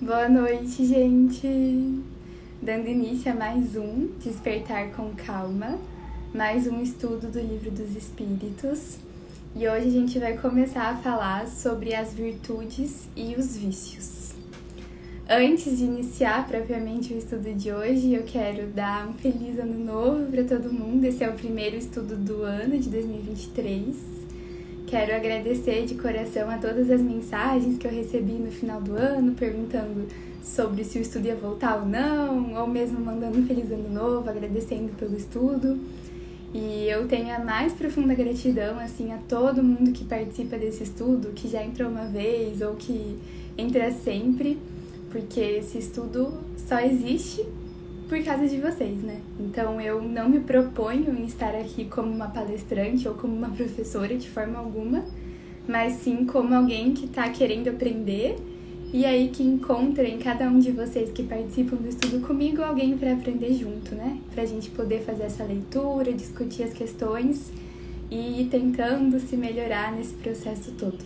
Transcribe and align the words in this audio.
Boa 0.00 0.28
noite, 0.28 0.86
gente! 0.86 1.48
Dando 2.62 2.86
início 2.86 3.32
a 3.32 3.34
mais 3.34 3.74
um 3.74 4.06
Despertar 4.22 4.92
com 4.92 5.10
Calma, 5.16 5.76
mais 6.32 6.68
um 6.68 6.80
estudo 6.80 7.26
do 7.26 7.40
Livro 7.40 7.72
dos 7.72 7.96
Espíritos. 7.96 8.98
E 9.56 9.66
hoje 9.66 9.88
a 9.88 9.90
gente 9.90 10.20
vai 10.20 10.38
começar 10.38 10.90
a 10.90 10.96
falar 10.98 11.48
sobre 11.48 11.96
as 11.96 12.14
virtudes 12.14 13.08
e 13.16 13.34
os 13.34 13.56
vícios. 13.56 14.34
Antes 15.28 15.78
de 15.78 15.84
iniciar 15.84 16.46
propriamente 16.46 17.12
o 17.12 17.18
estudo 17.18 17.52
de 17.52 17.72
hoje, 17.72 18.14
eu 18.14 18.22
quero 18.22 18.68
dar 18.68 19.08
um 19.08 19.14
feliz 19.14 19.58
ano 19.58 19.84
novo 19.84 20.30
para 20.30 20.44
todo 20.44 20.72
mundo. 20.72 21.04
Esse 21.06 21.24
é 21.24 21.28
o 21.28 21.34
primeiro 21.34 21.74
estudo 21.74 22.14
do 22.14 22.44
ano 22.44 22.78
de 22.78 22.88
2023. 22.88 24.17
Quero 24.88 25.14
agradecer 25.14 25.84
de 25.84 25.96
coração 25.96 26.48
a 26.48 26.56
todas 26.56 26.90
as 26.90 27.02
mensagens 27.02 27.76
que 27.76 27.86
eu 27.86 27.90
recebi 27.90 28.32
no 28.32 28.50
final 28.50 28.80
do 28.80 28.94
ano, 28.94 29.34
perguntando 29.34 30.06
sobre 30.42 30.82
se 30.82 30.98
o 30.98 31.02
estudo 31.02 31.26
ia 31.26 31.34
voltar 31.36 31.80
ou 31.80 31.86
não, 31.86 32.54
ou 32.54 32.66
mesmo 32.66 32.98
mandando 32.98 33.38
um 33.38 33.46
feliz 33.46 33.70
ano 33.70 33.90
novo, 33.90 34.30
agradecendo 34.30 34.90
pelo 34.98 35.14
estudo. 35.14 35.78
E 36.54 36.86
eu 36.88 37.06
tenho 37.06 37.36
a 37.36 37.38
mais 37.38 37.74
profunda 37.74 38.14
gratidão 38.14 38.78
assim 38.78 39.12
a 39.12 39.18
todo 39.28 39.62
mundo 39.62 39.92
que 39.92 40.06
participa 40.06 40.56
desse 40.56 40.84
estudo, 40.84 41.32
que 41.34 41.48
já 41.48 41.62
entrou 41.62 41.90
uma 41.90 42.06
vez 42.06 42.62
ou 42.62 42.74
que 42.74 43.18
entra 43.58 43.92
sempre, 43.92 44.58
porque 45.10 45.38
esse 45.38 45.76
estudo 45.76 46.32
só 46.66 46.80
existe 46.80 47.44
por 48.08 48.22
causa 48.24 48.48
de 48.48 48.56
vocês, 48.56 49.02
né? 49.02 49.20
Então 49.38 49.80
eu 49.80 50.00
não 50.00 50.28
me 50.28 50.40
proponho 50.40 51.14
em 51.14 51.26
estar 51.26 51.54
aqui 51.54 51.84
como 51.84 52.10
uma 52.10 52.28
palestrante 52.28 53.06
ou 53.06 53.14
como 53.14 53.36
uma 53.36 53.50
professora 53.50 54.16
de 54.16 54.28
forma 54.28 54.58
alguma, 54.58 55.04
mas 55.68 55.94
sim 55.94 56.24
como 56.24 56.54
alguém 56.54 56.94
que 56.94 57.04
está 57.04 57.28
querendo 57.28 57.68
aprender 57.68 58.36
e 58.92 59.04
aí 59.04 59.28
que 59.28 59.42
encontra 59.42 60.08
em 60.08 60.18
cada 60.18 60.48
um 60.48 60.58
de 60.58 60.72
vocês 60.72 61.12
que 61.12 61.22
participam 61.22 61.76
do 61.76 61.88
estudo 61.88 62.26
comigo 62.26 62.62
alguém 62.62 62.96
para 62.96 63.12
aprender 63.12 63.52
junto, 63.52 63.94
né? 63.94 64.18
Para 64.32 64.42
a 64.42 64.46
gente 64.46 64.70
poder 64.70 65.02
fazer 65.02 65.24
essa 65.24 65.44
leitura, 65.44 66.10
discutir 66.10 66.62
as 66.62 66.72
questões 66.72 67.52
e 68.10 68.40
ir 68.40 68.46
tentando 68.46 69.20
se 69.20 69.36
melhorar 69.36 69.92
nesse 69.92 70.14
processo 70.14 70.72
todo. 70.72 71.04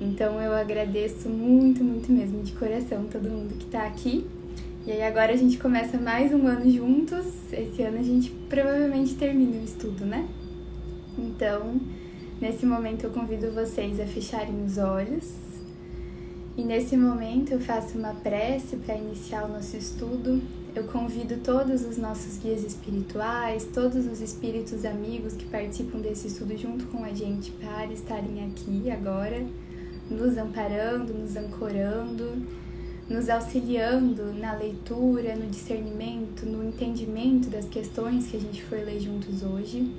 Então 0.00 0.40
eu 0.40 0.54
agradeço 0.54 1.28
muito, 1.28 1.82
muito 1.82 2.12
mesmo 2.12 2.44
de 2.44 2.52
coração 2.52 3.06
todo 3.10 3.28
mundo 3.28 3.54
que 3.58 3.64
está 3.64 3.84
aqui 3.84 4.24
e 4.86 4.92
aí 4.92 5.02
agora 5.02 5.32
a 5.32 5.36
gente 5.36 5.58
começa 5.58 5.98
mais 5.98 6.32
um 6.32 6.46
ano 6.46 6.68
juntos. 6.70 7.26
Esse 7.52 7.82
ano 7.82 7.98
a 7.98 8.02
gente 8.02 8.30
provavelmente 8.48 9.14
termina 9.14 9.60
o 9.60 9.64
estudo, 9.64 10.06
né? 10.06 10.26
Então, 11.18 11.78
nesse 12.40 12.64
momento 12.64 13.04
eu 13.04 13.10
convido 13.10 13.50
vocês 13.52 14.00
a 14.00 14.06
fecharem 14.06 14.64
os 14.64 14.78
olhos. 14.78 15.34
E 16.56 16.62
nesse 16.62 16.96
momento 16.96 17.52
eu 17.52 17.60
faço 17.60 17.98
uma 17.98 18.14
prece 18.14 18.76
para 18.76 18.96
iniciar 18.96 19.44
o 19.44 19.48
nosso 19.48 19.76
estudo. 19.76 20.40
Eu 20.74 20.84
convido 20.84 21.36
todos 21.44 21.84
os 21.84 21.98
nossos 21.98 22.38
guias 22.38 22.64
espirituais, 22.64 23.68
todos 23.74 24.06
os 24.06 24.22
espíritos 24.22 24.86
amigos 24.86 25.34
que 25.34 25.44
participam 25.44 25.98
desse 25.98 26.28
estudo 26.28 26.56
junto 26.56 26.86
com 26.86 27.04
a 27.04 27.12
gente 27.12 27.50
para 27.52 27.92
estarem 27.92 28.46
aqui 28.46 28.90
agora, 28.90 29.46
nos 30.10 30.38
amparando, 30.38 31.12
nos 31.12 31.36
ancorando 31.36 32.46
nos 33.10 33.28
auxiliando 33.28 34.32
na 34.34 34.54
leitura, 34.54 35.34
no 35.34 35.46
discernimento, 35.50 36.46
no 36.46 36.64
entendimento 36.64 37.50
das 37.50 37.68
questões 37.68 38.28
que 38.28 38.36
a 38.36 38.40
gente 38.40 38.62
for 38.62 38.78
ler 38.78 39.00
juntos 39.00 39.42
hoje. 39.42 39.92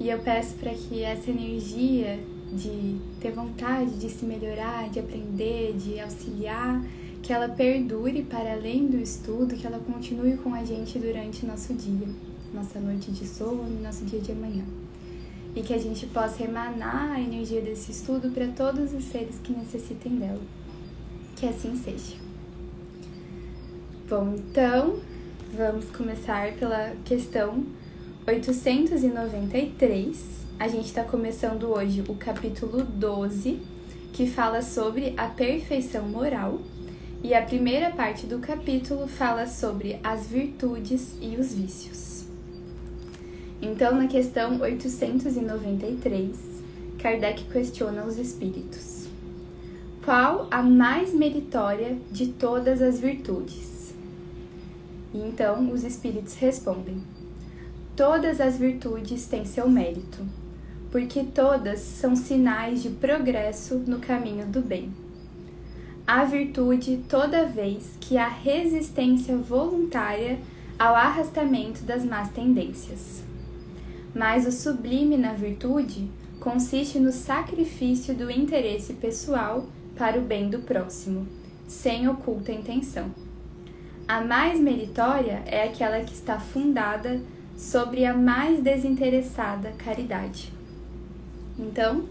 E 0.00 0.08
eu 0.08 0.18
peço 0.20 0.54
para 0.54 0.72
que 0.72 1.02
essa 1.02 1.30
energia 1.30 2.18
de 2.50 2.96
ter 3.20 3.32
vontade 3.32 3.98
de 3.98 4.08
se 4.08 4.24
melhorar, 4.24 4.88
de 4.88 4.98
aprender, 4.98 5.74
de 5.74 6.00
auxiliar, 6.00 6.82
que 7.22 7.34
ela 7.34 7.50
perdure 7.50 8.22
para 8.22 8.54
além 8.54 8.86
do 8.86 8.96
estudo, 8.96 9.54
que 9.54 9.66
ela 9.66 9.78
continue 9.80 10.38
com 10.38 10.54
a 10.54 10.64
gente 10.64 10.98
durante 10.98 11.44
nosso 11.44 11.74
dia, 11.74 12.08
nossa 12.54 12.80
noite 12.80 13.10
de 13.10 13.26
sono, 13.26 13.68
nosso 13.82 14.06
dia 14.06 14.20
de 14.20 14.32
amanhã. 14.32 14.64
E 15.54 15.60
que 15.60 15.74
a 15.74 15.78
gente 15.78 16.06
possa 16.06 16.44
emanar 16.44 17.10
a 17.10 17.20
energia 17.20 17.60
desse 17.60 17.90
estudo 17.90 18.30
para 18.30 18.46
todos 18.48 18.94
os 18.94 19.04
seres 19.04 19.36
que 19.42 19.52
necessitem 19.52 20.16
dela. 20.16 20.40
Que 21.36 21.46
assim 21.46 21.76
seja. 21.76 22.27
Bom, 24.08 24.36
então 24.38 25.00
vamos 25.54 25.84
começar 25.90 26.54
pela 26.54 26.94
questão 27.04 27.62
893. 28.26 30.46
A 30.58 30.66
gente 30.66 30.86
está 30.86 31.04
começando 31.04 31.64
hoje 31.64 32.02
o 32.08 32.14
capítulo 32.14 32.84
12, 32.84 33.60
que 34.14 34.26
fala 34.26 34.62
sobre 34.62 35.12
a 35.14 35.26
perfeição 35.26 36.08
moral. 36.08 36.58
E 37.22 37.34
a 37.34 37.42
primeira 37.42 37.90
parte 37.90 38.24
do 38.24 38.38
capítulo 38.38 39.06
fala 39.06 39.46
sobre 39.46 40.00
as 40.02 40.26
virtudes 40.26 41.14
e 41.20 41.36
os 41.36 41.52
vícios. 41.52 42.24
Então, 43.60 43.94
na 43.94 44.06
questão 44.06 44.58
893, 44.58 46.62
Kardec 46.98 47.44
questiona 47.44 48.06
os 48.06 48.16
espíritos: 48.16 49.06
Qual 50.02 50.48
a 50.50 50.62
mais 50.62 51.12
meritória 51.12 51.98
de 52.10 52.28
todas 52.28 52.80
as 52.80 53.00
virtudes? 53.00 53.77
E 55.12 55.18
então 55.18 55.70
os 55.70 55.84
espíritos 55.84 56.34
respondem: 56.34 57.02
Todas 57.96 58.40
as 58.40 58.58
virtudes 58.58 59.26
têm 59.26 59.44
seu 59.44 59.68
mérito, 59.68 60.24
porque 60.90 61.24
todas 61.24 61.80
são 61.80 62.14
sinais 62.14 62.82
de 62.82 62.90
progresso 62.90 63.76
no 63.86 63.98
caminho 63.98 64.46
do 64.46 64.60
bem. 64.60 64.92
Há 66.06 66.24
virtude 66.24 67.04
toda 67.08 67.46
vez 67.46 67.96
que 68.00 68.16
há 68.16 68.28
resistência 68.28 69.36
voluntária 69.36 70.38
ao 70.78 70.94
arrastamento 70.94 71.82
das 71.82 72.04
más 72.04 72.30
tendências. 72.30 73.22
Mas 74.14 74.46
o 74.46 74.52
sublime 74.52 75.16
na 75.16 75.32
virtude 75.32 76.08
consiste 76.40 76.98
no 76.98 77.12
sacrifício 77.12 78.14
do 78.14 78.30
interesse 78.30 78.94
pessoal 78.94 79.66
para 79.96 80.18
o 80.18 80.22
bem 80.22 80.48
do 80.48 80.60
próximo, 80.60 81.26
sem 81.66 82.08
oculta 82.08 82.52
intenção. 82.52 83.10
A 84.08 84.22
mais 84.22 84.58
meritória 84.58 85.42
é 85.44 85.64
aquela 85.64 86.00
que 86.00 86.14
está 86.14 86.40
fundada 86.40 87.20
sobre 87.58 88.06
a 88.06 88.14
mais 88.16 88.62
desinteressada 88.62 89.70
caridade. 89.76 90.50
Então, 91.58 92.06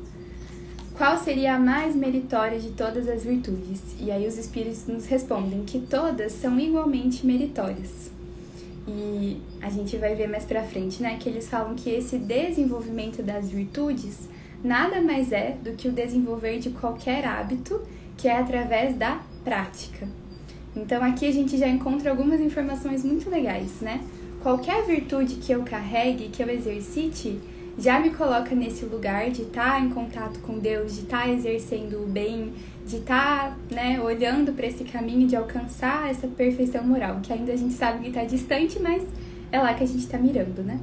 qual 0.96 1.18
seria 1.18 1.56
a 1.56 1.59
mais 1.59 1.96
meritória 1.96 2.59
de 2.59 2.69
todas 2.69 3.09
as 3.09 3.24
virtudes? 3.24 3.81
E 4.00 4.12
aí 4.12 4.28
os 4.28 4.38
espíritos 4.38 4.85
nos 4.85 5.08
respondem 5.08 5.66
que 5.66 5.80
todas 5.80 6.34
são 6.34 6.59
igualmente 6.59 7.25
meritórias. 7.25 8.12
E 8.88 9.41
a 9.59 9.72
gente 9.72 9.97
vai 9.97 10.14
ver 10.14 10.29
mais 10.29 10.46
pra 10.46 10.62
frente, 10.62 11.02
né, 11.02 11.18
que 11.19 11.28
eles 11.28 11.50
falam 11.50 11.74
que 11.74 11.90
esse 11.90 12.19
desenvolvimento 12.19 13.24
das 13.24 13.50
virtudes 13.50 14.29
nada 14.64 15.02
mais 15.02 15.31
é 15.31 15.58
do 15.64 15.72
que 15.72 15.88
o 15.88 15.91
desenvolver 15.91 16.59
de 16.59 16.69
qualquer 16.69 17.25
hábito, 17.25 17.81
que 18.16 18.28
é 18.28 18.38
através 18.38 18.96
da 18.96 19.19
prática. 19.44 20.08
Então 20.78 21.04
aqui 21.04 21.28
a 21.28 21.32
gente 21.32 21.58
já 21.58 21.68
encontra 21.68 22.12
algumas 22.12 22.40
informações 22.40 23.04
muito 23.04 23.30
legais, 23.30 23.82
né? 23.82 24.02
Qualquer 24.42 24.86
virtude 24.86 25.36
que 25.36 25.52
eu 25.52 25.64
carregue, 25.64 26.30
que 26.30 26.42
eu 26.42 26.50
exercite, 26.50 27.40
já 27.78 28.00
me 28.00 28.12
coloca 28.12 28.54
nesse 28.56 28.86
lugar 28.86 29.30
de 29.32 29.42
estar 29.42 29.74
tá 29.74 29.80
em 29.80 29.90
contato 29.90 30.40
com 30.40 30.60
Deus, 30.60 30.94
de 30.94 31.02
estar 31.02 31.24
tá 31.24 31.30
exercendo 31.30 32.04
o 32.04 32.06
bem, 32.08 32.54
de 32.86 32.98
estar 32.98 33.50
tá, 33.50 33.58
né, 33.76 34.00
olhando 34.00 34.54
para 34.54 34.68
esse 34.68 34.84
caminho 34.84 35.28
de 35.28 35.36
alcançar 35.36 36.10
essa 36.10 36.28
perfeição 36.28 36.84
moral, 36.84 37.20
que 37.22 37.34
ainda 37.34 37.52
a 37.52 37.58
gente 37.58 37.74
sabe 37.74 38.04
que 38.04 38.09
está 38.09 38.24
distante, 38.24 38.80
mas 38.80 39.04
é 39.52 39.59
lá 39.59 39.74
que 39.74 39.84
a 39.84 39.88
gente 39.88 40.00
está 40.00 40.18
mirando, 40.18 40.64
né? 40.64 40.80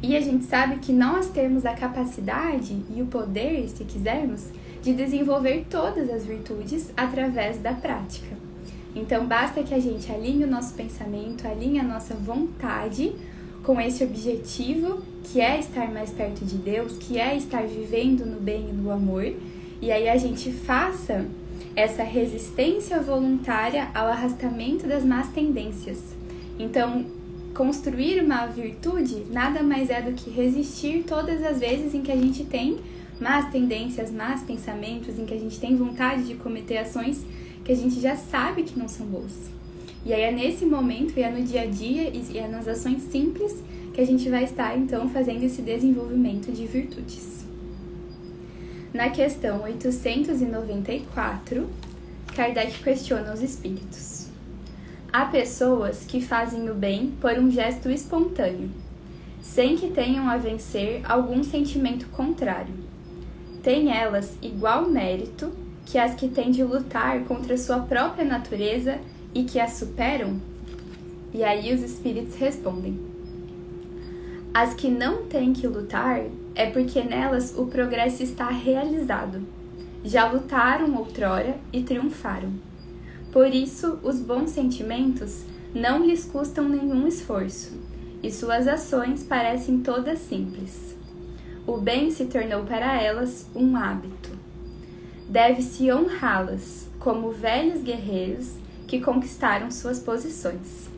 E 0.00 0.16
a 0.16 0.20
gente 0.20 0.44
sabe 0.44 0.76
que 0.78 0.92
nós 0.92 1.28
temos 1.30 1.66
a 1.66 1.74
capacidade 1.74 2.80
e 2.94 3.02
o 3.02 3.06
poder, 3.06 3.68
se 3.68 3.84
quisermos, 3.84 4.46
de 4.80 4.94
desenvolver 4.94 5.66
todas 5.68 6.08
as 6.08 6.24
virtudes 6.24 6.92
através 6.96 7.58
da 7.58 7.72
prática. 7.72 8.47
Então 8.98 9.26
basta 9.26 9.62
que 9.62 9.72
a 9.72 9.78
gente 9.78 10.10
alinhe 10.10 10.44
o 10.44 10.50
nosso 10.50 10.74
pensamento, 10.74 11.46
alinhe 11.46 11.78
a 11.78 11.84
nossa 11.84 12.14
vontade 12.14 13.12
com 13.62 13.80
esse 13.80 14.02
objetivo 14.02 15.00
que 15.24 15.40
é 15.40 15.58
estar 15.60 15.92
mais 15.92 16.10
perto 16.10 16.44
de 16.44 16.56
Deus, 16.56 16.96
que 16.98 17.18
é 17.18 17.36
estar 17.36 17.62
vivendo 17.62 18.24
no 18.24 18.40
bem 18.40 18.70
e 18.70 18.72
no 18.72 18.90
amor, 18.90 19.32
e 19.80 19.92
aí 19.92 20.08
a 20.08 20.16
gente 20.16 20.50
faça 20.50 21.26
essa 21.76 22.02
resistência 22.02 23.00
voluntária 23.00 23.88
ao 23.94 24.08
arrastamento 24.08 24.86
das 24.86 25.04
más 25.04 25.28
tendências. 25.28 25.98
Então, 26.58 27.04
construir 27.54 28.20
uma 28.22 28.46
virtude 28.46 29.24
nada 29.30 29.62
mais 29.62 29.90
é 29.90 30.00
do 30.00 30.12
que 30.12 30.30
resistir 30.30 31.04
todas 31.06 31.42
as 31.44 31.60
vezes 31.60 31.94
em 31.94 32.02
que 32.02 32.10
a 32.10 32.16
gente 32.16 32.44
tem 32.44 32.78
más 33.20 33.50
tendências, 33.50 34.10
más 34.10 34.42
pensamentos, 34.42 35.18
em 35.18 35.26
que 35.26 35.34
a 35.34 35.38
gente 35.38 35.58
tem 35.58 35.76
vontade 35.76 36.24
de 36.24 36.34
cometer 36.34 36.78
ações 36.78 37.24
que 37.64 37.72
a 37.72 37.76
gente 37.76 38.00
já 38.00 38.16
sabe 38.16 38.62
que 38.62 38.78
não 38.78 38.88
são 38.88 39.06
boas. 39.06 39.50
E 40.04 40.12
aí 40.12 40.22
é 40.22 40.32
nesse 40.32 40.64
momento, 40.64 41.18
e 41.18 41.22
é 41.22 41.30
no 41.30 41.44
dia 41.44 41.62
a 41.62 41.66
dia, 41.66 42.10
e 42.10 42.38
é 42.38 42.48
nas 42.48 42.68
ações 42.68 43.02
simples 43.02 43.62
que 43.92 44.00
a 44.00 44.06
gente 44.06 44.30
vai 44.30 44.44
estar 44.44 44.78
então 44.78 45.08
fazendo 45.10 45.42
esse 45.42 45.60
desenvolvimento 45.60 46.52
de 46.52 46.66
virtudes. 46.66 47.44
Na 48.94 49.10
questão 49.10 49.64
894, 49.64 51.68
Kardec 52.34 52.82
questiona 52.82 53.34
os 53.34 53.42
espíritos. 53.42 54.28
Há 55.12 55.26
pessoas 55.26 56.04
que 56.06 56.20
fazem 56.20 56.70
o 56.70 56.74
bem 56.74 57.12
por 57.20 57.32
um 57.32 57.50
gesto 57.50 57.90
espontâneo, 57.90 58.70
sem 59.42 59.76
que 59.76 59.90
tenham 59.90 60.28
a 60.28 60.36
vencer 60.36 61.02
algum 61.04 61.42
sentimento 61.42 62.06
contrário. 62.08 62.87
Têm 63.62 63.92
elas 63.92 64.36
igual 64.40 64.88
mérito 64.88 65.52
que 65.84 65.98
as 65.98 66.14
que 66.14 66.28
têm 66.28 66.50
de 66.50 66.62
lutar 66.62 67.24
contra 67.24 67.56
sua 67.56 67.80
própria 67.80 68.24
natureza 68.24 68.98
e 69.34 69.44
que 69.44 69.58
a 69.58 69.66
superam? 69.66 70.40
E 71.32 71.42
aí 71.42 71.74
os 71.74 71.82
espíritos 71.82 72.36
respondem: 72.36 72.98
As 74.54 74.74
que 74.74 74.88
não 74.88 75.24
têm 75.24 75.52
que 75.52 75.66
lutar 75.66 76.22
é 76.54 76.70
porque 76.70 77.02
nelas 77.02 77.56
o 77.56 77.66
progresso 77.66 78.22
está 78.22 78.48
realizado. 78.48 79.42
Já 80.04 80.30
lutaram 80.30 80.94
outrora 80.96 81.58
e 81.72 81.82
triunfaram. 81.82 82.52
Por 83.32 83.52
isso, 83.54 83.98
os 84.02 84.20
bons 84.20 84.50
sentimentos 84.50 85.44
não 85.74 86.04
lhes 86.04 86.24
custam 86.24 86.68
nenhum 86.68 87.06
esforço, 87.06 87.76
e 88.22 88.30
suas 88.32 88.66
ações 88.66 89.22
parecem 89.22 89.80
todas 89.80 90.18
simples. 90.20 90.97
O 91.68 91.76
bem 91.76 92.10
se 92.10 92.24
tornou 92.24 92.64
para 92.64 92.98
elas 92.98 93.46
um 93.54 93.76
hábito. 93.76 94.30
Deve-se 95.28 95.92
honrá-las 95.92 96.88
como 96.98 97.30
velhos 97.30 97.82
guerreiros 97.82 98.54
que 98.86 98.98
conquistaram 98.98 99.70
suas 99.70 100.00
posições. 100.00 100.88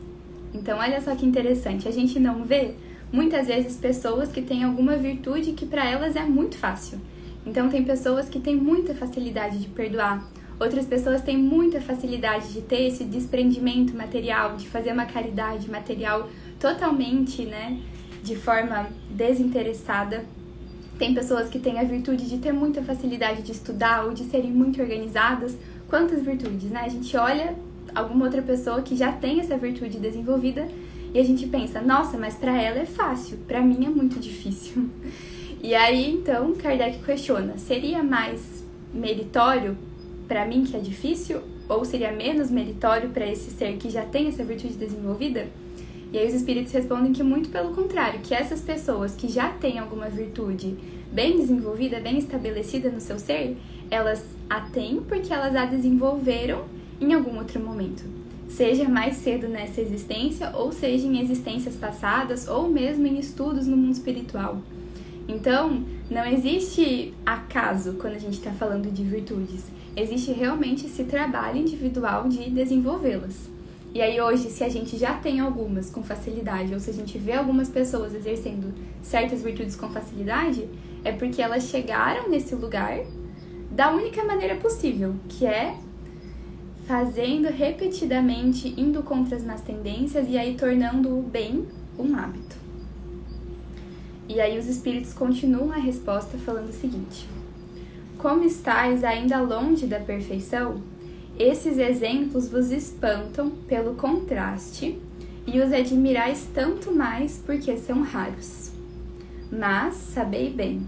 Então, 0.53 0.79
olha 0.79 1.01
só 1.01 1.13
que 1.13 1.25
interessante, 1.25 1.89
a 1.89 1.91
gente 1.91 2.17
não 2.21 2.45
vê 2.45 2.75
muitas 3.11 3.47
vezes 3.47 3.75
pessoas 3.75 4.31
que 4.31 4.41
têm 4.41 4.63
alguma 4.63 4.95
virtude 4.95 5.51
que 5.51 5.65
para 5.65 5.85
elas 5.85 6.15
é 6.15 6.23
muito 6.23 6.55
fácil. 6.55 7.01
Então, 7.45 7.67
tem 7.67 7.83
pessoas 7.83 8.29
que 8.29 8.39
têm 8.39 8.55
muita 8.55 8.95
facilidade 8.95 9.57
de 9.59 9.67
perdoar, 9.67 10.25
outras 10.57 10.85
pessoas 10.85 11.21
têm 11.21 11.37
muita 11.37 11.81
facilidade 11.81 12.53
de 12.53 12.61
ter 12.61 12.87
esse 12.87 13.03
desprendimento 13.03 13.93
material, 13.93 14.55
de 14.55 14.69
fazer 14.69 14.93
uma 14.93 15.05
caridade 15.05 15.69
material 15.69 16.29
totalmente, 16.57 17.43
né, 17.43 17.77
de 18.23 18.37
forma 18.37 18.87
desinteressada. 19.09 20.23
Tem 21.01 21.15
pessoas 21.15 21.49
que 21.49 21.57
têm 21.57 21.79
a 21.79 21.83
virtude 21.83 22.29
de 22.29 22.37
ter 22.37 22.51
muita 22.51 22.79
facilidade 22.83 23.41
de 23.41 23.51
estudar 23.51 24.05
ou 24.05 24.13
de 24.13 24.23
serem 24.25 24.51
muito 24.51 24.79
organizadas. 24.79 25.57
Quantas 25.87 26.21
virtudes, 26.21 26.69
né? 26.69 26.81
A 26.85 26.89
gente 26.89 27.17
olha 27.17 27.55
alguma 27.95 28.25
outra 28.25 28.43
pessoa 28.43 28.83
que 28.83 28.95
já 28.95 29.11
tem 29.11 29.39
essa 29.39 29.57
virtude 29.57 29.97
desenvolvida 29.97 30.67
e 31.11 31.19
a 31.19 31.23
gente 31.23 31.47
pensa, 31.47 31.81
nossa, 31.81 32.19
mas 32.19 32.35
para 32.35 32.55
ela 32.61 32.77
é 32.77 32.85
fácil, 32.85 33.39
para 33.47 33.59
mim 33.61 33.83
é 33.83 33.89
muito 33.89 34.19
difícil. 34.19 34.87
E 35.63 35.75
aí, 35.75 36.11
então, 36.11 36.55
Kardec 36.55 37.03
questiona: 37.03 37.55
seria 37.55 38.01
mais 38.01 38.63
meritório 38.91 39.77
para 40.27 40.43
mim 40.43 40.63
que 40.63 40.75
é 40.75 40.79
difícil 40.79 41.41
ou 41.69 41.85
seria 41.85 42.11
menos 42.11 42.49
meritório 42.49 43.09
para 43.09 43.27
esse 43.27 43.51
ser 43.51 43.77
que 43.77 43.87
já 43.87 44.03
tem 44.03 44.27
essa 44.27 44.43
virtude 44.43 44.73
desenvolvida? 44.73 45.47
E 46.13 46.17
aí 46.17 46.27
os 46.27 46.33
espíritos 46.33 46.73
respondem 46.73 47.13
que 47.13 47.23
muito 47.23 47.49
pelo 47.49 47.73
contrário, 47.73 48.19
que 48.19 48.33
essas 48.33 48.59
pessoas 48.59 49.15
que 49.15 49.29
já 49.29 49.49
têm 49.49 49.79
alguma 49.79 50.09
virtude 50.09 50.75
bem 51.11 51.37
desenvolvida, 51.37 52.01
bem 52.01 52.17
estabelecida 52.17 52.89
no 52.89 52.99
seu 52.99 53.17
ser, 53.17 53.57
elas 53.89 54.25
a 54.49 54.61
têm 54.61 55.01
porque 55.07 55.33
elas 55.33 55.55
a 55.55 55.65
desenvolveram 55.65 56.65
em 56.99 57.13
algum 57.13 57.37
outro 57.37 57.61
momento. 57.61 58.03
Seja 58.49 58.89
mais 58.89 59.15
cedo 59.15 59.47
nessa 59.47 59.79
existência, 59.79 60.51
ou 60.53 60.73
seja 60.73 61.07
em 61.07 61.21
existências 61.21 61.75
passadas, 61.75 62.47
ou 62.49 62.67
mesmo 62.67 63.07
em 63.07 63.17
estudos 63.17 63.65
no 63.65 63.77
mundo 63.77 63.93
espiritual. 63.93 64.61
Então, 65.27 65.81
não 66.09 66.25
existe 66.25 67.13
acaso 67.25 67.93
quando 67.93 68.15
a 68.15 68.19
gente 68.19 68.33
está 68.33 68.51
falando 68.51 68.91
de 68.91 69.03
virtudes. 69.03 69.63
Existe 69.95 70.33
realmente 70.33 70.85
esse 70.85 71.05
trabalho 71.05 71.59
individual 71.59 72.27
de 72.27 72.49
desenvolvê-las. 72.49 73.49
E 73.93 74.01
aí 74.01 74.21
hoje, 74.21 74.49
se 74.49 74.63
a 74.63 74.69
gente 74.69 74.97
já 74.97 75.15
tem 75.15 75.41
algumas 75.41 75.89
com 75.89 76.01
facilidade, 76.01 76.73
ou 76.73 76.79
se 76.79 76.89
a 76.89 76.93
gente 76.93 77.17
vê 77.17 77.33
algumas 77.33 77.67
pessoas 77.67 78.13
exercendo 78.13 78.73
certas 79.01 79.43
virtudes 79.43 79.75
com 79.75 79.89
facilidade, 79.89 80.69
é 81.03 81.11
porque 81.11 81.41
elas 81.41 81.63
chegaram 81.63 82.29
nesse 82.29 82.55
lugar 82.55 82.99
da 83.69 83.91
única 83.91 84.23
maneira 84.23 84.55
possível, 84.55 85.15
que 85.27 85.45
é 85.45 85.75
fazendo 86.85 87.49
repetidamente, 87.49 88.73
indo 88.77 89.03
contra 89.03 89.35
as 89.35 89.43
más 89.43 89.61
tendências 89.61 90.27
e 90.29 90.37
aí 90.37 90.55
tornando 90.55 91.09
o 91.17 91.21
bem 91.21 91.67
um 91.99 92.15
hábito. 92.15 92.55
E 94.27 94.39
aí 94.39 94.57
os 94.57 94.67
espíritos 94.67 95.13
continuam 95.13 95.71
a 95.71 95.77
resposta 95.77 96.37
falando 96.37 96.69
o 96.69 96.73
seguinte: 96.73 97.27
Como 98.17 98.43
estáis 98.45 99.03
ainda 99.03 99.41
longe 99.41 99.85
da 99.85 99.99
perfeição, 99.99 100.81
esses 101.37 101.77
exemplos 101.77 102.49
vos 102.49 102.71
espantam 102.71 103.49
pelo 103.67 103.95
contraste 103.95 104.99
e 105.47 105.59
os 105.59 105.71
admirais 105.71 106.47
tanto 106.53 106.93
mais 106.93 107.41
porque 107.45 107.75
são 107.77 108.01
raros. 108.01 108.71
Mas 109.51 109.95
sabei 109.95 110.49
bem, 110.49 110.87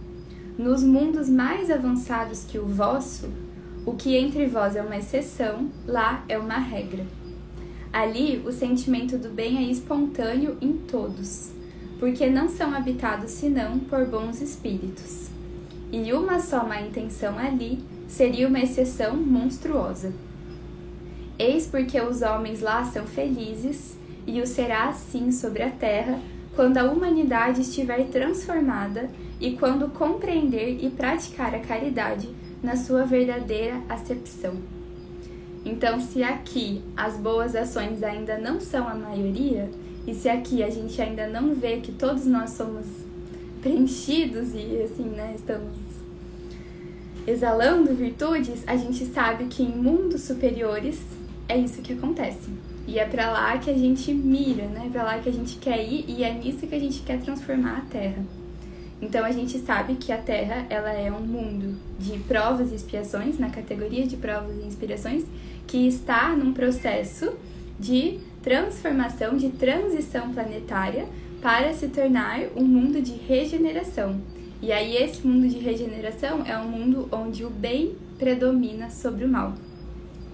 nos 0.58 0.84
mundos 0.84 1.28
mais 1.28 1.72
avançados 1.72 2.46
que 2.46 2.60
o 2.60 2.66
vosso, 2.66 3.30
o 3.86 3.94
que 3.94 4.16
entre 4.16 4.46
vós 4.46 4.76
é 4.76 4.82
uma 4.82 4.98
exceção, 4.98 5.70
lá 5.86 6.24
é 6.30 6.38
uma 6.38 6.58
regra. 6.58 7.06
Ali 7.92 8.42
o 8.46 8.52
sentimento 8.52 9.18
do 9.18 9.30
bem 9.30 9.58
é 9.58 9.64
espontâneo 9.64 10.58
em 10.62 10.74
todos, 10.74 11.52
porque 12.00 12.30
não 12.30 12.50
são 12.50 12.74
habitados 12.74 13.32
senão 13.32 13.80
por 13.80 14.06
bons 14.06 14.42
espíritos. 14.42 15.30
E 15.92 16.12
uma 16.14 16.40
só 16.40 16.66
má 16.66 16.82
intenção 16.82 17.38
ali 17.38 17.80
seria 18.08 18.48
uma 18.48 18.60
exceção 18.60 19.16
monstruosa. 19.16 20.14
Eis 21.38 21.68
porque 21.68 22.00
os 22.00 22.22
homens 22.22 22.62
lá 22.62 22.86
são 22.86 23.06
felizes, 23.06 23.98
e 24.26 24.42
o 24.42 24.48
será 24.48 24.90
assim 24.90 25.32
sobre 25.32 25.64
a 25.64 25.70
terra 25.70 26.20
quando 26.56 26.78
a 26.78 26.86
humanidade 26.86 27.62
estiver 27.62 28.06
transformada 28.06 29.10
e 29.40 29.58
quando 29.58 29.90
compreender 29.90 30.78
e 30.82 30.90
praticar 30.90 31.54
a 31.54 31.60
caridade 31.60 32.30
na 32.62 32.76
sua 32.76 33.06
verdadeira 33.06 33.82
acepção. 33.90 34.56
Então, 35.66 36.00
se 36.00 36.24
aqui 36.24 36.82
as 36.96 37.18
boas 37.18 37.56
ações 37.56 38.04
ainda 38.04 38.38
não 38.38 38.60
são 38.60 38.88
a 38.88 38.96
maioria, 38.96 39.70
e 40.06 40.14
se 40.14 40.30
aqui 40.30 40.62
a 40.62 40.70
gente 40.70 41.02
ainda 41.02 41.28
não 41.28 41.56
vê 41.56 41.78
que 41.78 41.92
todos 41.92 42.26
nós 42.26 42.52
somos 42.52 42.86
preenchidos 43.62 44.54
e 44.54 44.82
assim, 44.84 45.04
né, 45.04 45.34
estamos 45.36 45.78
exalando 47.26 47.94
virtudes, 47.94 48.64
a 48.68 48.76
gente 48.76 49.06
sabe 49.06 49.46
que 49.46 49.64
em 49.64 49.70
mundos 49.70 50.24
superiores 50.24 51.00
é 51.48 51.58
isso 51.58 51.82
que 51.82 51.94
acontece. 51.94 52.50
E 52.88 53.00
é 53.00 53.06
para 53.06 53.32
lá 53.32 53.58
que 53.58 53.70
a 53.70 53.78
gente 53.78 54.14
mira, 54.14 54.66
né? 54.66 54.84
É 54.88 54.90
para 54.90 55.04
lá 55.04 55.20
que 55.20 55.30
a 55.30 55.32
gente 55.32 55.58
quer 55.58 55.84
ir 55.84 56.06
e 56.08 56.24
é 56.24 56.34
nisso 56.34 56.68
que 56.68 56.76
a 56.76 56.80
gente 56.80 57.02
quer 57.02 57.20
transformar 57.22 57.78
a 57.78 57.82
Terra. 57.82 58.24
Então 59.02 59.26
a 59.26 59.32
gente 59.32 59.60
sabe 59.60 59.96
que 59.96 60.12
a 60.12 60.18
Terra 60.18 60.66
ela 60.70 60.92
é 60.92 61.12
um 61.12 61.22
mundo 61.22 61.78
de 62.00 62.18
provas 62.20 62.72
e 62.72 62.76
expiações, 62.76 63.38
na 63.38 63.50
categoria 63.50 64.06
de 64.06 64.16
provas 64.16 64.56
e 64.58 64.66
inspirações, 64.66 65.26
que 65.68 65.88
está 65.88 66.36
num 66.36 66.54
processo 66.54 67.34
de 67.80 68.20
transformação, 68.42 69.36
de 69.36 69.50
transição 69.50 70.34
planetária 70.34 71.06
para 71.42 71.74
se 71.74 71.88
tornar 71.90 72.40
um 72.56 72.64
mundo 72.64 73.02
de 73.02 73.14
regeneração. 73.14 74.22
E 74.62 74.72
aí 74.72 74.96
esse 74.96 75.26
mundo 75.28 75.50
de 75.50 75.60
regeneração 75.60 76.46
é 76.46 76.58
um 76.58 76.70
mundo 76.70 77.10
onde 77.12 77.44
o 77.44 77.50
bem 77.50 77.96
predomina 78.18 78.90
sobre 78.90 79.26
o 79.26 79.28
mal. 79.28 79.54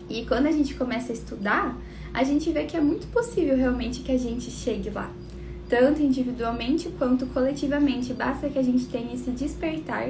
E 0.10 0.26
quando 0.26 0.48
a 0.48 0.52
gente 0.52 0.74
começa 0.74 1.12
a 1.12 1.16
estudar, 1.16 1.78
a 2.14 2.24
gente 2.24 2.52
vê 2.52 2.64
que 2.66 2.76
é 2.76 2.82
muito 2.82 3.08
possível 3.08 3.56
realmente 3.56 4.02
que 4.02 4.12
a 4.12 4.18
gente 4.18 4.50
chegue 4.50 4.90
lá 4.90 5.12
tanto 5.70 6.02
individualmente 6.02 6.90
quanto 6.98 7.28
coletivamente. 7.28 8.12
Basta 8.14 8.50
que 8.50 8.58
a 8.58 8.64
gente 8.64 8.88
tenha 8.88 9.14
esse 9.14 9.30
despertar 9.30 10.10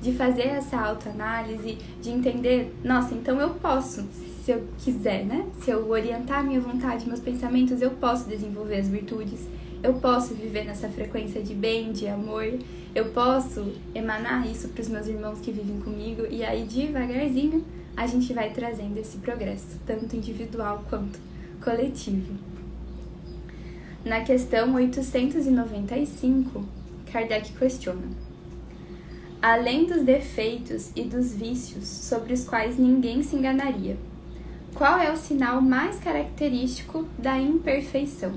de 0.00 0.12
fazer 0.12 0.46
essa 0.46 0.80
autoanálise, 0.80 1.76
de 2.00 2.10
entender, 2.10 2.74
nossa, 2.82 3.14
então 3.14 3.40
eu 3.40 3.50
posso, 3.50 4.04
se 4.44 4.50
eu 4.50 4.64
quiser, 4.78 5.24
né? 5.24 5.46
Se 5.60 5.70
eu 5.70 5.88
orientar 5.88 6.44
minha 6.44 6.60
vontade, 6.60 7.06
meus 7.06 7.20
pensamentos, 7.20 7.80
eu 7.80 7.90
posso 7.92 8.28
desenvolver 8.28 8.78
as 8.78 8.88
virtudes, 8.88 9.46
eu 9.80 9.94
posso 9.94 10.34
viver 10.34 10.64
nessa 10.64 10.88
frequência 10.88 11.40
de 11.40 11.54
bem, 11.54 11.92
de 11.92 12.08
amor, 12.08 12.46
eu 12.94 13.06
posso 13.06 13.72
emanar 13.94 14.44
isso 14.48 14.68
para 14.68 14.82
os 14.82 14.88
meus 14.88 15.06
irmãos 15.06 15.38
que 15.40 15.52
vivem 15.52 15.80
comigo 15.80 16.26
e 16.28 16.42
aí 16.42 16.64
devagarzinho 16.64 17.64
a 17.96 18.06
gente 18.06 18.32
vai 18.32 18.50
trazendo 18.50 18.98
esse 18.98 19.18
progresso, 19.18 19.78
tanto 19.86 20.16
individual 20.16 20.84
quanto 20.88 21.18
coletivo. 21.62 22.34
Na 24.04 24.22
questão 24.22 24.74
895, 24.74 26.64
Kardec 27.12 27.52
questiona: 27.52 28.02
Além 29.40 29.86
dos 29.86 30.02
defeitos 30.02 30.90
e 30.96 31.04
dos 31.04 31.34
vícios 31.34 31.86
sobre 31.86 32.32
os 32.32 32.44
quais 32.44 32.78
ninguém 32.78 33.22
se 33.22 33.36
enganaria, 33.36 33.96
qual 34.74 34.98
é 34.98 35.12
o 35.12 35.16
sinal 35.16 35.60
mais 35.60 35.98
característico 36.00 37.06
da 37.18 37.38
imperfeição? 37.38 38.32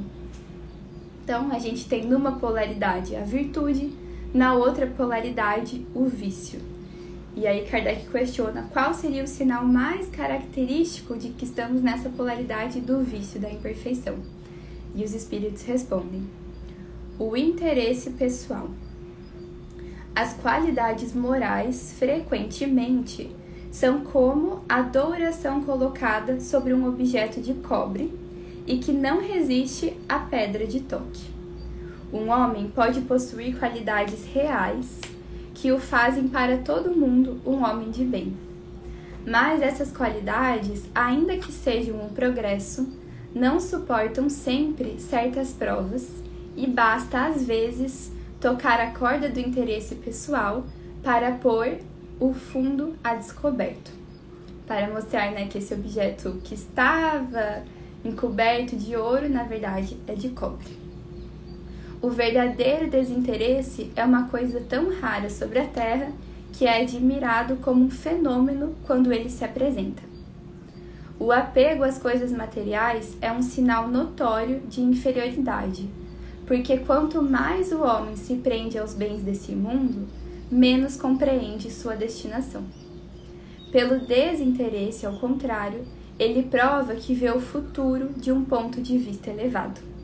Então, 1.23 1.51
a 1.51 1.57
gente 1.57 1.87
tem 1.87 2.05
numa 2.05 2.33
polaridade 2.33 3.15
a 3.15 3.21
virtude, 3.21 3.91
na 4.33 4.53
outra 4.53 4.85
polaridade 4.85 5.83
o 5.95 6.05
vício. 6.05 6.74
E 7.35 7.45
aí 7.45 7.65
Kardec 7.65 8.07
questiona 8.09 8.69
qual 8.71 8.93
seria 8.93 9.21
o 9.21 9.27
sinal 9.27 9.65
mais 9.65 10.07
característico 10.07 11.17
de 11.17 11.29
que 11.29 11.43
estamos 11.43 11.81
nessa 11.81 12.09
polaridade 12.09 12.79
do 12.79 13.03
vício, 13.03 13.41
da 13.41 13.51
imperfeição. 13.51 14.15
E 14.95 15.03
os 15.03 15.13
espíritos 15.13 15.63
respondem: 15.63 16.23
o 17.19 17.35
interesse 17.35 18.11
pessoal. 18.11 18.69
As 20.15 20.33
qualidades 20.35 21.13
morais 21.13 21.93
frequentemente 21.99 23.29
são 23.69 24.05
como 24.05 24.63
a 24.69 24.77
adoração 24.77 25.61
colocada 25.61 26.39
sobre 26.39 26.73
um 26.73 26.87
objeto 26.87 27.41
de 27.41 27.53
cobre 27.55 28.17
e 28.65 28.77
que 28.77 28.93
não 28.93 29.19
resiste 29.19 29.97
à 30.07 30.19
pedra 30.19 30.65
de 30.65 30.79
toque. 30.79 31.35
Um 32.13 32.29
homem 32.29 32.71
pode 32.73 33.01
possuir 33.01 33.59
qualidades 33.59 34.23
reais 34.25 35.01
que 35.55 35.71
o 35.71 35.79
fazem 35.79 36.27
para 36.27 36.57
todo 36.57 36.95
mundo 36.95 37.39
um 37.45 37.63
homem 37.63 37.89
de 37.89 38.03
bem. 38.03 38.35
Mas 39.25 39.61
essas 39.61 39.91
qualidades, 39.91 40.83
ainda 40.93 41.37
que 41.37 41.51
sejam 41.51 41.99
um 41.99 42.09
progresso, 42.09 42.87
não 43.33 43.59
suportam 43.59 44.29
sempre 44.29 44.99
certas 44.99 45.51
provas 45.51 46.07
e 46.55 46.67
basta 46.67 47.25
às 47.25 47.43
vezes 47.43 48.11
tocar 48.39 48.79
a 48.79 48.91
corda 48.91 49.29
do 49.29 49.39
interesse 49.39 49.95
pessoal 49.95 50.63
para 51.01 51.31
pôr 51.31 51.79
o 52.19 52.33
fundo 52.33 52.95
a 53.03 53.15
descoberto, 53.15 53.91
para 54.67 54.89
mostrar 54.93 55.31
né, 55.31 55.47
que 55.47 55.57
esse 55.57 55.73
objeto 55.73 56.39
que 56.43 56.53
estava 56.53 57.63
encoberto 58.03 58.75
de 58.75 58.95
ouro, 58.95 59.27
na 59.27 59.43
verdade, 59.43 59.97
é 60.07 60.13
de 60.13 60.29
cobre. 60.29 60.77
O 62.05 62.09
verdadeiro 62.11 62.87
desinteresse 62.87 63.91
é 63.95 64.05
uma 64.05 64.27
coisa 64.27 64.61
tão 64.69 64.91
rara 64.99 65.27
sobre 65.27 65.57
a 65.57 65.65
Terra 65.65 66.11
que 66.53 66.67
é 66.67 66.83
admirado 66.83 67.55
como 67.55 67.83
um 67.83 67.89
fenômeno 67.89 68.75
quando 68.85 69.11
ele 69.11 69.27
se 69.27 69.43
apresenta. 69.43 70.03
O 71.19 71.31
apego 71.31 71.83
às 71.83 71.97
coisas 71.97 72.31
materiais 72.31 73.17
é 73.19 73.31
um 73.31 73.41
sinal 73.41 73.87
notório 73.87 74.59
de 74.69 74.81
inferioridade, 74.81 75.89
porque 76.45 76.77
quanto 76.77 77.23
mais 77.23 77.71
o 77.71 77.81
homem 77.81 78.15
se 78.15 78.35
prende 78.35 78.77
aos 78.77 78.93
bens 78.93 79.23
desse 79.23 79.53
mundo, 79.53 80.07
menos 80.51 80.95
compreende 80.95 81.71
sua 81.71 81.95
destinação. 81.95 82.65
Pelo 83.71 84.05
desinteresse, 84.05 85.07
ao 85.07 85.17
contrário, 85.17 85.83
ele 86.19 86.43
prova 86.43 86.93
que 86.93 87.15
vê 87.15 87.31
o 87.31 87.41
futuro 87.41 88.09
de 88.15 88.31
um 88.31 88.45
ponto 88.45 88.79
de 88.79 88.95
vista 88.95 89.31
elevado. 89.31 89.94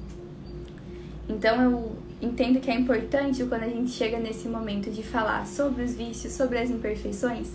Então 1.29 1.61
eu 1.61 1.95
entendo 2.21 2.59
que 2.59 2.69
é 2.69 2.75
importante 2.75 3.43
quando 3.45 3.63
a 3.63 3.69
gente 3.69 3.91
chega 3.91 4.19
nesse 4.19 4.47
momento 4.47 4.89
de 4.91 5.03
falar 5.03 5.45
sobre 5.45 5.83
os 5.83 5.95
vícios, 5.95 6.33
sobre 6.33 6.59
as 6.59 6.69
imperfeições, 6.69 7.49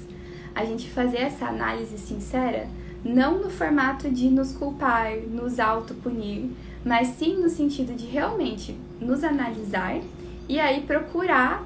a 0.54 0.64
gente 0.64 0.90
fazer 0.90 1.18
essa 1.18 1.46
análise 1.46 1.98
sincera, 1.98 2.68
não 3.04 3.38
no 3.38 3.50
formato 3.50 4.10
de 4.10 4.28
nos 4.28 4.52
culpar, 4.52 5.16
nos 5.30 5.60
autopunir, 5.60 6.50
mas 6.84 7.08
sim 7.08 7.36
no 7.36 7.48
sentido 7.48 7.94
de 7.94 8.06
realmente 8.06 8.76
nos 9.00 9.22
analisar 9.22 10.00
e 10.48 10.58
aí 10.58 10.80
procurar 10.82 11.64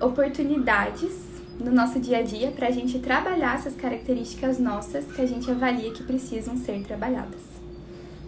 oportunidades 0.00 1.30
no 1.58 1.70
nosso 1.70 2.00
dia 2.00 2.18
a 2.18 2.22
dia 2.22 2.50
para 2.50 2.68
a 2.68 2.70
gente 2.70 2.98
trabalhar 2.98 3.56
essas 3.56 3.74
características 3.74 4.58
nossas 4.58 5.04
que 5.12 5.20
a 5.20 5.26
gente 5.26 5.50
avalia 5.50 5.92
que 5.92 6.02
precisam 6.02 6.56
ser 6.56 6.82
trabalhadas. 6.82 7.49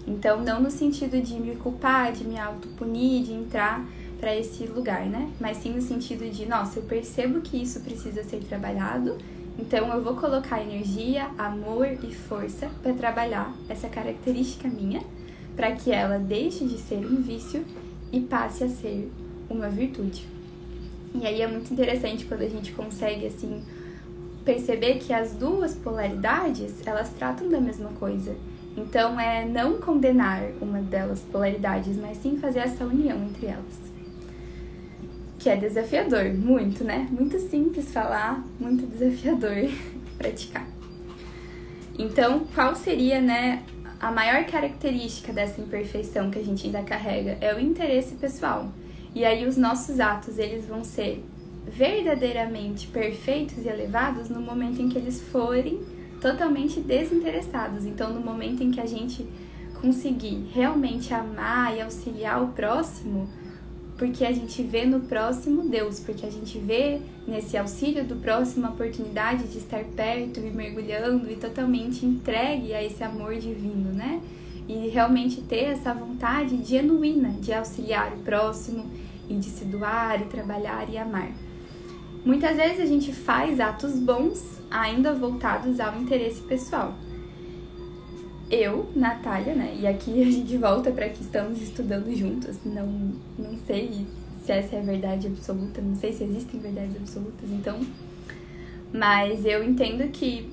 Então, 0.07 0.41
não 0.43 0.61
no 0.61 0.71
sentido 0.71 1.21
de 1.21 1.35
me 1.35 1.55
culpar, 1.57 2.13
de 2.13 2.25
me 2.25 2.39
autopunir, 2.39 3.23
de 3.23 3.33
entrar 3.33 3.87
para 4.19 4.37
esse 4.37 4.65
lugar, 4.67 5.07
né? 5.07 5.31
Mas 5.41 5.59
sim 5.59 5.73
no 5.73 5.83
sentido 5.83 6.29
de, 6.31 6.47
nossa, 6.47 6.79
eu 6.79 6.85
percebo 6.85 7.41
que 7.41 7.61
isso 7.61 7.81
precisa 7.81 8.23
ser 8.23 8.39
trabalhado, 8.45 9.17
então 9.59 9.93
eu 9.93 10.03
vou 10.03 10.17
colocar 10.17 10.63
energia, 10.63 11.29
amor 11.37 11.89
e 12.03 12.15
força 12.15 12.71
para 12.83 12.93
trabalhar 12.95 13.55
essa 13.69 13.89
característica 13.89 14.69
minha, 14.69 15.03
para 15.55 15.73
que 15.73 15.93
ela 15.93 16.19
deixe 16.19 16.65
de 16.65 16.79
ser 16.79 17.05
um 17.05 17.21
vício 17.21 17.65
e 18.13 18.21
passe 18.21 18.65
a 18.65 18.69
ser 18.69 19.11
uma 19.51 19.69
virtude. 19.69 20.27
E 21.15 21.27
aí 21.27 21.43
é 21.43 21.47
muito 21.47 21.73
interessante 21.73 22.25
quando 22.25 22.43
a 22.43 22.49
gente 22.49 22.73
consegue 22.73 23.27
assim 23.27 23.63
perceber 24.45 24.95
que 24.99 25.13
as 25.13 25.33
duas 25.35 25.75
polaridades, 25.75 26.75
elas 26.87 27.11
tratam 27.11 27.49
da 27.49 27.61
mesma 27.61 27.91
coisa. 27.91 28.35
Então 28.77 29.19
é 29.21 29.45
não 29.45 29.79
condenar 29.79 30.43
uma 30.61 30.81
delas 30.81 31.21
polaridades, 31.21 31.97
mas 31.97 32.19
sim 32.19 32.39
fazer 32.39 32.61
essa 32.61 32.85
união 32.85 33.23
entre 33.25 33.47
elas. 33.47 33.93
Que 35.39 35.51
é 35.51 35.57
desafiador, 35.57 36.33
muito, 36.33 36.85
né? 36.85 37.07
Muito 37.11 37.39
simples 37.39 37.93
falar, 37.93 38.43
muito 38.59 38.87
desafiador 38.87 39.71
praticar. 40.17 40.67
Então, 41.99 42.47
qual 42.55 42.75
seria, 42.75 43.21
né, 43.21 43.63
a 44.01 44.11
maior 44.11 44.45
característica 44.47 45.33
dessa 45.33 45.61
imperfeição 45.61 46.31
que 46.31 46.39
a 46.39 46.43
gente 46.43 46.67
ainda 46.67 46.83
carrega? 46.83 47.37
É 47.41 47.55
o 47.55 47.61
interesse 47.61 48.15
pessoal. 48.15 48.73
E 49.15 49.25
aí 49.25 49.47
os 49.47 49.59
nossos 49.59 50.01
atos, 50.01 50.39
eles 50.39 50.65
vão 50.67 50.83
ser 50.85 51.23
verdadeiramente 51.67 52.87
perfeitos 52.87 53.65
e 53.65 53.69
elevados 53.69 54.29
no 54.29 54.41
momento 54.41 54.81
em 54.81 54.89
que 54.89 54.99
eles 54.99 55.21
forem 55.21 55.81
totalmente 56.23 56.81
desinteressados. 56.81 57.85
Então, 57.85 58.15
no 58.15 58.21
momento 58.21 58.63
em 58.63 58.71
que 58.71 58.81
a 58.81 58.87
gente 58.87 59.27
conseguir 59.81 60.47
realmente 60.55 61.13
amar 61.13 61.77
e 61.77 61.83
auxiliar 61.83 62.41
o 62.41 62.49
próximo, 62.49 63.29
porque 63.99 64.25
a 64.25 64.33
gente 64.33 64.63
vê 64.63 64.87
no 64.87 65.01
próximo 65.01 65.69
Deus, 65.69 65.99
porque 65.99 66.25
a 66.25 66.31
gente 66.31 66.57
vê 66.59 67.01
nesse 67.27 67.57
auxílio 67.57 68.05
do 68.05 68.15
próximo 68.17 68.67
a 68.67 68.71
oportunidade 68.71 69.49
de 69.49 69.59
estar 69.59 69.85
perto 69.85 70.39
e 70.39 70.51
mergulhando 70.51 71.31
e 71.31 71.35
totalmente 71.35 72.07
entregue 72.07 72.73
a 72.73 72.83
esse 72.83 73.03
amor 73.03 73.35
divino, 73.35 73.93
né? 73.93 74.21
E 74.69 74.89
realmente 74.89 75.41
ter 75.41 75.65
essa 75.65 75.93
vontade 75.93 76.65
genuína 76.65 77.31
de 77.41 77.53
auxiliar 77.53 78.13
o 78.13 78.19
próximo 78.19 78.87
e 79.29 79.35
de 79.35 79.47
se 79.47 79.65
doar 79.65 80.23
e 80.23 80.27
trabalhar 80.27 80.89
e 80.89 80.97
amar. 80.97 81.33
Muitas 82.25 82.57
vezes 82.57 82.81
a 82.81 82.87
gente 82.87 83.13
faz 83.13 83.59
atos 83.59 83.99
bons 83.99 84.61
ainda 84.71 85.13
voltados 85.13 85.81
ao 85.81 86.01
interesse 86.01 86.41
pessoal. 86.43 86.95
Eu, 88.49 88.89
Natália, 88.95 89.55
né? 89.55 89.77
E 89.81 89.87
aqui 89.87 90.23
a 90.23 90.31
gente 90.31 90.57
volta 90.57 90.93
para 90.93 91.09
que 91.09 91.21
estamos 91.21 91.61
estudando 91.61 92.15
juntas. 92.15 92.59
Não, 92.65 92.87
não 93.37 93.57
sei 93.67 94.07
se 94.45 94.53
essa 94.53 94.77
é 94.77 94.81
a 94.81 94.83
verdade 94.83 95.27
absoluta, 95.27 95.81
não 95.81 95.97
sei 95.97 96.13
se 96.13 96.23
existem 96.23 96.61
verdades 96.61 96.97
absolutas, 96.97 97.51
então. 97.51 97.81
Mas 98.93 99.45
eu 99.45 99.65
entendo 99.65 100.09
que 100.13 100.49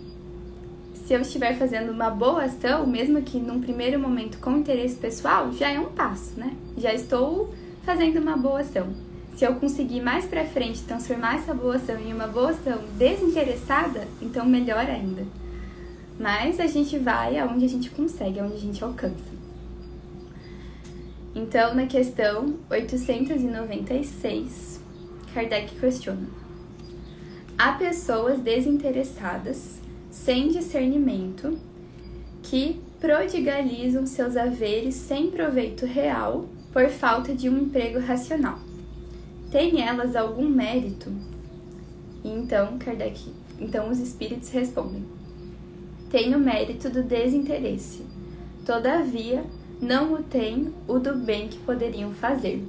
se 0.93 1.13
eu 1.13 1.21
estiver 1.21 1.55
fazendo 1.55 1.91
uma 1.91 2.09
boa 2.09 2.45
ação, 2.45 2.87
mesmo 2.87 3.21
que 3.21 3.39
num 3.39 3.61
primeiro 3.61 3.99
momento 3.99 4.39
com 4.39 4.57
interesse 4.57 4.95
pessoal, 4.95 5.51
já 5.51 5.69
é 5.69 5.79
um 5.79 5.91
passo, 5.91 6.39
né? 6.39 6.55
Já 6.77 6.93
estou 6.93 7.53
fazendo 7.83 8.19
uma 8.19 8.37
boa 8.37 8.61
ação 8.61 9.08
se 9.39 9.45
eu 9.45 9.55
conseguir 9.55 10.01
mais 10.01 10.25
para 10.25 10.43
frente 10.43 10.83
transformar 10.83 11.35
essa 11.35 11.53
boa 11.53 11.77
ação 11.77 11.97
em 11.97 12.11
uma 12.11 12.27
boa 12.27 12.49
ação 12.49 12.83
desinteressada, 12.97 14.05
então 14.21 14.45
melhor 14.45 14.85
ainda. 14.85 15.25
Mas 16.19 16.59
a 16.59 16.67
gente 16.67 16.99
vai 16.99 17.37
aonde 17.37 17.63
a 17.63 17.69
gente 17.69 17.89
consegue, 17.89 18.37
aonde 18.37 18.55
a 18.55 18.59
gente 18.59 18.83
alcança. 18.83 19.39
Então, 21.33 21.73
na 21.73 21.85
questão 21.85 22.57
896, 22.69 24.81
Kardec 25.33 25.73
questiona: 25.79 26.27
Há 27.57 27.71
pessoas 27.71 28.41
desinteressadas, 28.41 29.79
sem 30.11 30.49
discernimento, 30.49 31.57
que 32.43 32.81
prodigalizam 32.99 34.05
seus 34.05 34.35
haveres 34.35 34.95
sem 34.95 35.31
proveito 35.31 35.85
real 35.85 36.49
por 36.73 36.89
falta 36.89 37.33
de 37.33 37.47
um 37.47 37.57
emprego 37.57 37.99
racional. 37.99 38.67
Tem 39.51 39.81
elas 39.81 40.15
algum 40.15 40.47
mérito? 40.47 41.11
então 42.23 42.77
Kardec, 42.77 43.31
então 43.59 43.89
os 43.89 43.99
espíritos 43.99 44.49
respondem: 44.49 45.03
Tem 46.09 46.35
o 46.35 46.39
mérito 46.39 46.89
do 46.89 47.03
desinteresse. 47.03 48.05
Todavia, 48.65 49.43
não 49.81 50.13
o 50.13 50.23
tem 50.23 50.73
o 50.87 50.99
do 50.99 51.15
bem 51.15 51.47
que 51.47 51.57
poderiam 51.59 52.11
fazer. 52.11 52.63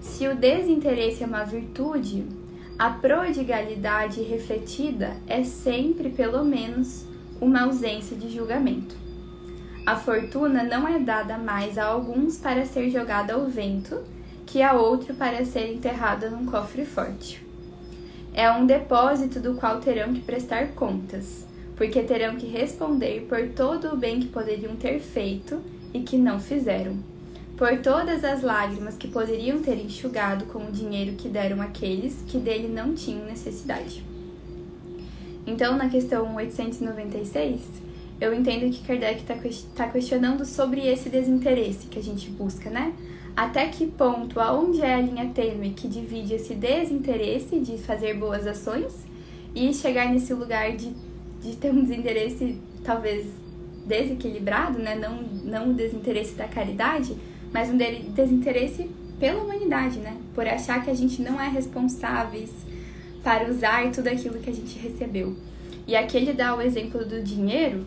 Se 0.00 0.26
o 0.26 0.34
desinteresse 0.34 1.22
é 1.22 1.26
uma 1.26 1.44
virtude, 1.44 2.24
a 2.78 2.90
prodigalidade 2.90 4.22
refletida 4.22 5.16
é 5.26 5.42
sempre, 5.42 6.10
pelo 6.10 6.44
menos, 6.44 7.04
uma 7.40 7.62
ausência 7.62 8.16
de 8.16 8.28
julgamento. 8.28 8.96
A 9.84 9.94
fortuna 9.94 10.64
não 10.64 10.88
é 10.88 10.98
dada 10.98 11.38
mais 11.38 11.78
a 11.78 11.84
alguns 11.84 12.38
para 12.38 12.64
ser 12.64 12.90
jogada 12.90 13.34
ao 13.34 13.46
vento, 13.46 14.02
que 14.46 14.62
a 14.62 14.72
outra 14.74 15.12
para 15.12 15.44
ser 15.44 15.74
enterrada 15.74 16.30
num 16.30 16.46
cofre 16.46 16.86
forte. 16.86 17.44
É 18.32 18.50
um 18.50 18.64
depósito 18.64 19.40
do 19.40 19.54
qual 19.54 19.80
terão 19.80 20.14
que 20.14 20.20
prestar 20.20 20.68
contas, 20.68 21.44
porque 21.74 22.02
terão 22.02 22.36
que 22.36 22.46
responder 22.46 23.26
por 23.28 23.48
todo 23.48 23.92
o 23.92 23.96
bem 23.96 24.20
que 24.20 24.28
poderiam 24.28 24.76
ter 24.76 25.00
feito 25.00 25.60
e 25.92 26.00
que 26.00 26.16
não 26.16 26.38
fizeram, 26.38 26.96
por 27.56 27.78
todas 27.78 28.22
as 28.22 28.42
lágrimas 28.42 28.96
que 28.96 29.08
poderiam 29.08 29.60
ter 29.60 29.82
enxugado 29.82 30.46
com 30.46 30.60
o 30.60 30.70
dinheiro 30.70 31.16
que 31.16 31.28
deram 31.28 31.60
aqueles 31.60 32.22
que 32.28 32.38
dele 32.38 32.68
não 32.68 32.94
tinham 32.94 33.24
necessidade. 33.24 34.04
Então, 35.46 35.76
na 35.76 35.88
questão 35.88 36.34
896, 36.34 37.60
eu 38.20 38.34
entendo 38.34 38.70
que 38.70 38.84
Kardec 38.84 39.20
está 39.20 39.36
tá 39.74 39.90
questionando 39.90 40.44
sobre 40.44 40.86
esse 40.86 41.08
desinteresse 41.08 41.86
que 41.86 41.98
a 41.98 42.02
gente 42.02 42.30
busca, 42.30 42.68
né? 42.70 42.92
Até 43.36 43.68
que 43.68 43.86
ponto, 43.86 44.40
aonde 44.40 44.80
é 44.80 44.94
a 44.94 45.00
linha 45.00 45.30
tênue 45.34 45.70
que 45.70 45.86
divide 45.86 46.34
esse 46.34 46.54
desinteresse 46.54 47.60
de 47.60 47.76
fazer 47.76 48.14
boas 48.14 48.46
ações 48.46 48.94
e 49.54 49.74
chegar 49.74 50.08
nesse 50.08 50.32
lugar 50.32 50.74
de, 50.74 50.90
de 51.42 51.54
ter 51.56 51.70
um 51.70 51.84
desinteresse 51.84 52.58
talvez 52.82 53.26
desequilibrado, 53.84 54.78
né? 54.78 54.94
Não, 54.94 55.22
não 55.44 55.70
o 55.70 55.74
desinteresse 55.74 56.34
da 56.34 56.48
caridade, 56.48 57.14
mas 57.52 57.68
um 57.68 57.76
desinteresse 57.76 58.90
pela 59.20 59.42
humanidade, 59.42 59.98
né? 59.98 60.16
Por 60.34 60.46
achar 60.46 60.82
que 60.82 60.90
a 60.90 60.94
gente 60.94 61.20
não 61.20 61.38
é 61.38 61.48
responsáveis 61.48 62.50
para 63.22 63.50
usar 63.50 63.90
tudo 63.92 64.08
aquilo 64.08 64.38
que 64.38 64.48
a 64.48 64.54
gente 64.54 64.78
recebeu. 64.78 65.36
E 65.86 65.94
aqui 65.94 66.16
ele 66.16 66.32
dá 66.32 66.54
o 66.54 66.60
exemplo 66.60 67.04
do 67.04 67.22
dinheiro, 67.22 67.86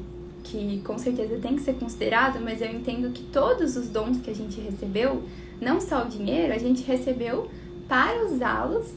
que 0.50 0.82
com 0.84 0.98
certeza 0.98 1.38
tem 1.38 1.56
que 1.56 1.62
ser 1.62 1.74
considerado, 1.76 2.40
mas 2.42 2.62
eu 2.62 2.72
entendo 2.72 3.12
que 3.12 3.24
todos 3.24 3.78
os 3.78 3.88
dons 3.88 4.20
que 4.20 4.32
a 4.32 4.36
gente 4.36 4.60
recebeu, 4.60 5.24
não 5.62 5.80
só 5.80 6.06
o 6.06 6.10
dinheiro, 6.10 6.54
a 6.54 6.58
gente 6.58 6.84
recebeu 6.84 7.50
para 7.88 8.26
usá-los 8.26 8.88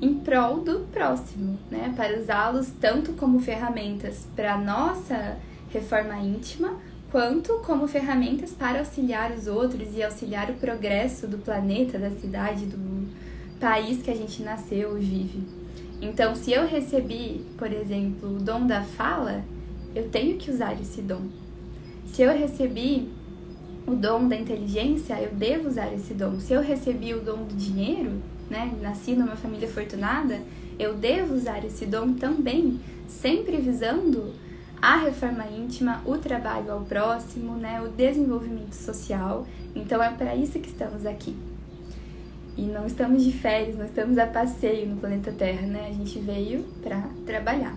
em 0.00 0.14
prol 0.14 0.60
do 0.60 0.80
próximo, 0.92 1.58
né? 1.70 1.92
Para 1.96 2.18
usá-los 2.18 2.68
tanto 2.80 3.12
como 3.12 3.38
ferramentas 3.40 4.26
para 4.36 4.58
nossa 4.58 5.38
reforma 5.70 6.18
íntima, 6.18 6.76
quanto 7.10 7.54
como 7.60 7.88
ferramentas 7.88 8.52
para 8.52 8.80
auxiliar 8.80 9.30
os 9.32 9.46
outros 9.46 9.96
e 9.96 10.02
auxiliar 10.02 10.50
o 10.50 10.54
progresso 10.54 11.26
do 11.26 11.38
planeta, 11.38 11.98
da 11.98 12.10
cidade, 12.10 12.66
do 12.66 13.08
país 13.58 14.02
que 14.02 14.10
a 14.10 14.16
gente 14.16 14.42
nasceu 14.42 14.98
e 14.98 15.00
vive. 15.00 15.42
Então, 16.02 16.34
se 16.34 16.52
eu 16.52 16.66
recebi, 16.66 17.44
por 17.56 17.72
exemplo, 17.72 18.36
o 18.36 18.40
dom 18.40 18.66
da 18.66 18.82
fala, 18.82 19.42
eu 19.94 20.08
tenho 20.08 20.36
que 20.36 20.50
usar 20.50 20.80
esse 20.80 21.00
dom. 21.00 21.22
Se 22.06 22.22
eu 22.22 22.36
recebi 22.36 23.08
o 23.86 23.94
dom 23.94 24.28
da 24.28 24.36
inteligência, 24.36 25.20
eu 25.20 25.34
devo 25.34 25.68
usar 25.68 25.92
esse 25.92 26.14
dom. 26.14 26.40
Se 26.40 26.52
eu 26.52 26.62
recebi 26.62 27.14
o 27.14 27.20
dom 27.20 27.44
do 27.44 27.54
dinheiro, 27.54 28.12
né, 28.50 28.72
nasci 28.80 29.14
numa 29.14 29.36
família 29.36 29.68
afortunada, 29.68 30.40
eu 30.78 30.94
devo 30.94 31.34
usar 31.34 31.64
esse 31.64 31.86
dom 31.86 32.14
também, 32.14 32.80
sempre 33.06 33.56
visando 33.58 34.32
a 34.80 34.96
reforma 34.96 35.46
íntima, 35.46 36.02
o 36.04 36.18
trabalho 36.18 36.72
ao 36.72 36.80
próximo, 36.82 37.56
né, 37.56 37.80
o 37.80 37.88
desenvolvimento 37.88 38.74
social. 38.74 39.46
Então 39.74 40.02
é 40.02 40.10
para 40.10 40.34
isso 40.34 40.58
que 40.58 40.68
estamos 40.68 41.06
aqui. 41.06 41.34
E 42.56 42.62
não 42.62 42.86
estamos 42.86 43.24
de 43.24 43.32
férias, 43.32 43.76
não 43.76 43.84
estamos 43.84 44.16
a 44.18 44.26
passeio 44.26 44.88
no 44.88 44.96
planeta 44.96 45.32
Terra, 45.32 45.66
né? 45.66 45.88
A 45.88 45.92
gente 45.92 46.20
veio 46.20 46.64
para 46.82 47.02
trabalhar. 47.26 47.76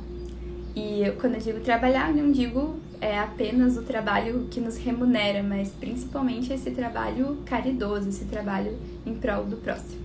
E 0.77 1.11
quando 1.19 1.33
eu 1.33 1.41
digo 1.41 1.59
trabalhar, 1.61 2.13
não 2.13 2.31
digo 2.31 2.79
é 3.01 3.17
apenas 3.17 3.77
o 3.77 3.81
trabalho 3.81 4.47
que 4.51 4.61
nos 4.61 4.77
remunera, 4.77 5.41
mas 5.41 5.69
principalmente 5.69 6.53
esse 6.53 6.69
trabalho 6.69 7.39
caridoso, 7.47 8.09
esse 8.09 8.25
trabalho 8.25 8.77
em 9.03 9.15
prol 9.15 9.43
do 9.45 9.57
próximo. 9.57 9.99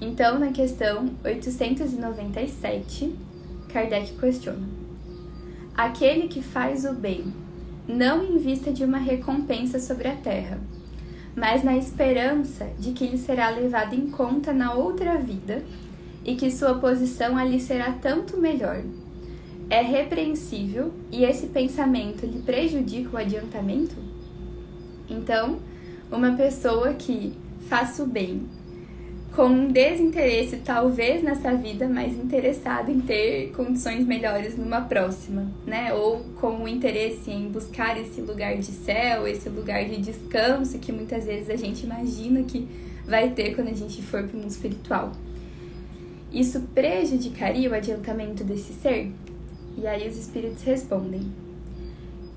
Então, 0.00 0.38
na 0.38 0.52
questão 0.52 1.10
897, 1.22 3.14
Kardec 3.68 4.14
questiona: 4.14 4.66
Aquele 5.76 6.26
que 6.26 6.42
faz 6.42 6.86
o 6.86 6.94
bem 6.94 7.26
não 7.86 8.24
em 8.24 8.38
vista 8.38 8.72
de 8.72 8.84
uma 8.84 8.98
recompensa 8.98 9.78
sobre 9.78 10.08
a 10.08 10.16
terra, 10.16 10.58
mas 11.34 11.62
na 11.62 11.76
esperança 11.76 12.70
de 12.78 12.92
que 12.92 13.06
lhe 13.06 13.18
será 13.18 13.50
levado 13.50 13.94
em 13.94 14.10
conta 14.10 14.50
na 14.50 14.72
outra 14.72 15.18
vida 15.18 15.62
e 16.26 16.34
que 16.34 16.50
sua 16.50 16.74
posição 16.74 17.38
ali 17.38 17.60
será 17.60 17.92
tanto 17.92 18.36
melhor. 18.36 18.82
É 19.70 19.80
repreensível 19.80 20.92
e 21.10 21.24
esse 21.24 21.46
pensamento 21.46 22.26
lhe 22.26 22.42
prejudica 22.42 23.16
o 23.16 23.16
adiantamento? 23.16 23.94
Então, 25.08 25.60
uma 26.10 26.32
pessoa 26.32 26.94
que 26.94 27.32
faça 27.68 28.02
o 28.02 28.06
bem 28.06 28.42
com 29.34 29.48
um 29.48 29.68
desinteresse, 29.68 30.56
talvez 30.64 31.22
nessa 31.22 31.54
vida, 31.54 31.86
mas 31.86 32.16
interessado 32.16 32.90
em 32.90 33.00
ter 33.00 33.52
condições 33.54 34.06
melhores 34.06 34.56
numa 34.56 34.80
próxima, 34.80 35.46
né? 35.66 35.92
Ou 35.92 36.20
com 36.40 36.62
o 36.62 36.68
interesse 36.68 37.30
em 37.30 37.48
buscar 37.48 38.00
esse 38.00 38.22
lugar 38.22 38.56
de 38.56 38.72
céu, 38.72 39.26
esse 39.28 39.48
lugar 39.50 39.84
de 39.84 39.98
descanso 39.98 40.78
que 40.78 40.90
muitas 40.90 41.26
vezes 41.26 41.50
a 41.50 41.56
gente 41.56 41.84
imagina 41.84 42.42
que 42.44 42.66
vai 43.06 43.30
ter 43.30 43.54
quando 43.54 43.68
a 43.68 43.74
gente 43.74 44.00
for 44.00 44.22
para 44.22 44.34
o 44.34 44.40
mundo 44.40 44.50
espiritual. 44.50 45.12
Isso 46.32 46.60
prejudicaria 46.74 47.70
o 47.70 47.74
adiantamento 47.74 48.44
desse 48.44 48.72
ser? 48.72 49.12
E 49.76 49.86
aí 49.86 50.08
os 50.08 50.16
espíritos 50.16 50.62
respondem: 50.62 51.32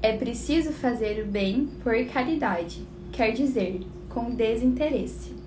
É 0.02 0.15
preciso 0.15 0.71
fazer 0.71 1.23
o 1.23 1.28
bem 1.28 1.67
por 1.84 1.93
caridade, 2.06 2.82
quer 3.12 3.32
dizer, 3.32 3.82
com 4.10 4.32
desinteresse 4.32 5.39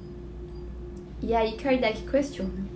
e 1.22 1.35
aí 1.35 1.52
Kardec 1.52 2.02
questiona. 2.02 2.66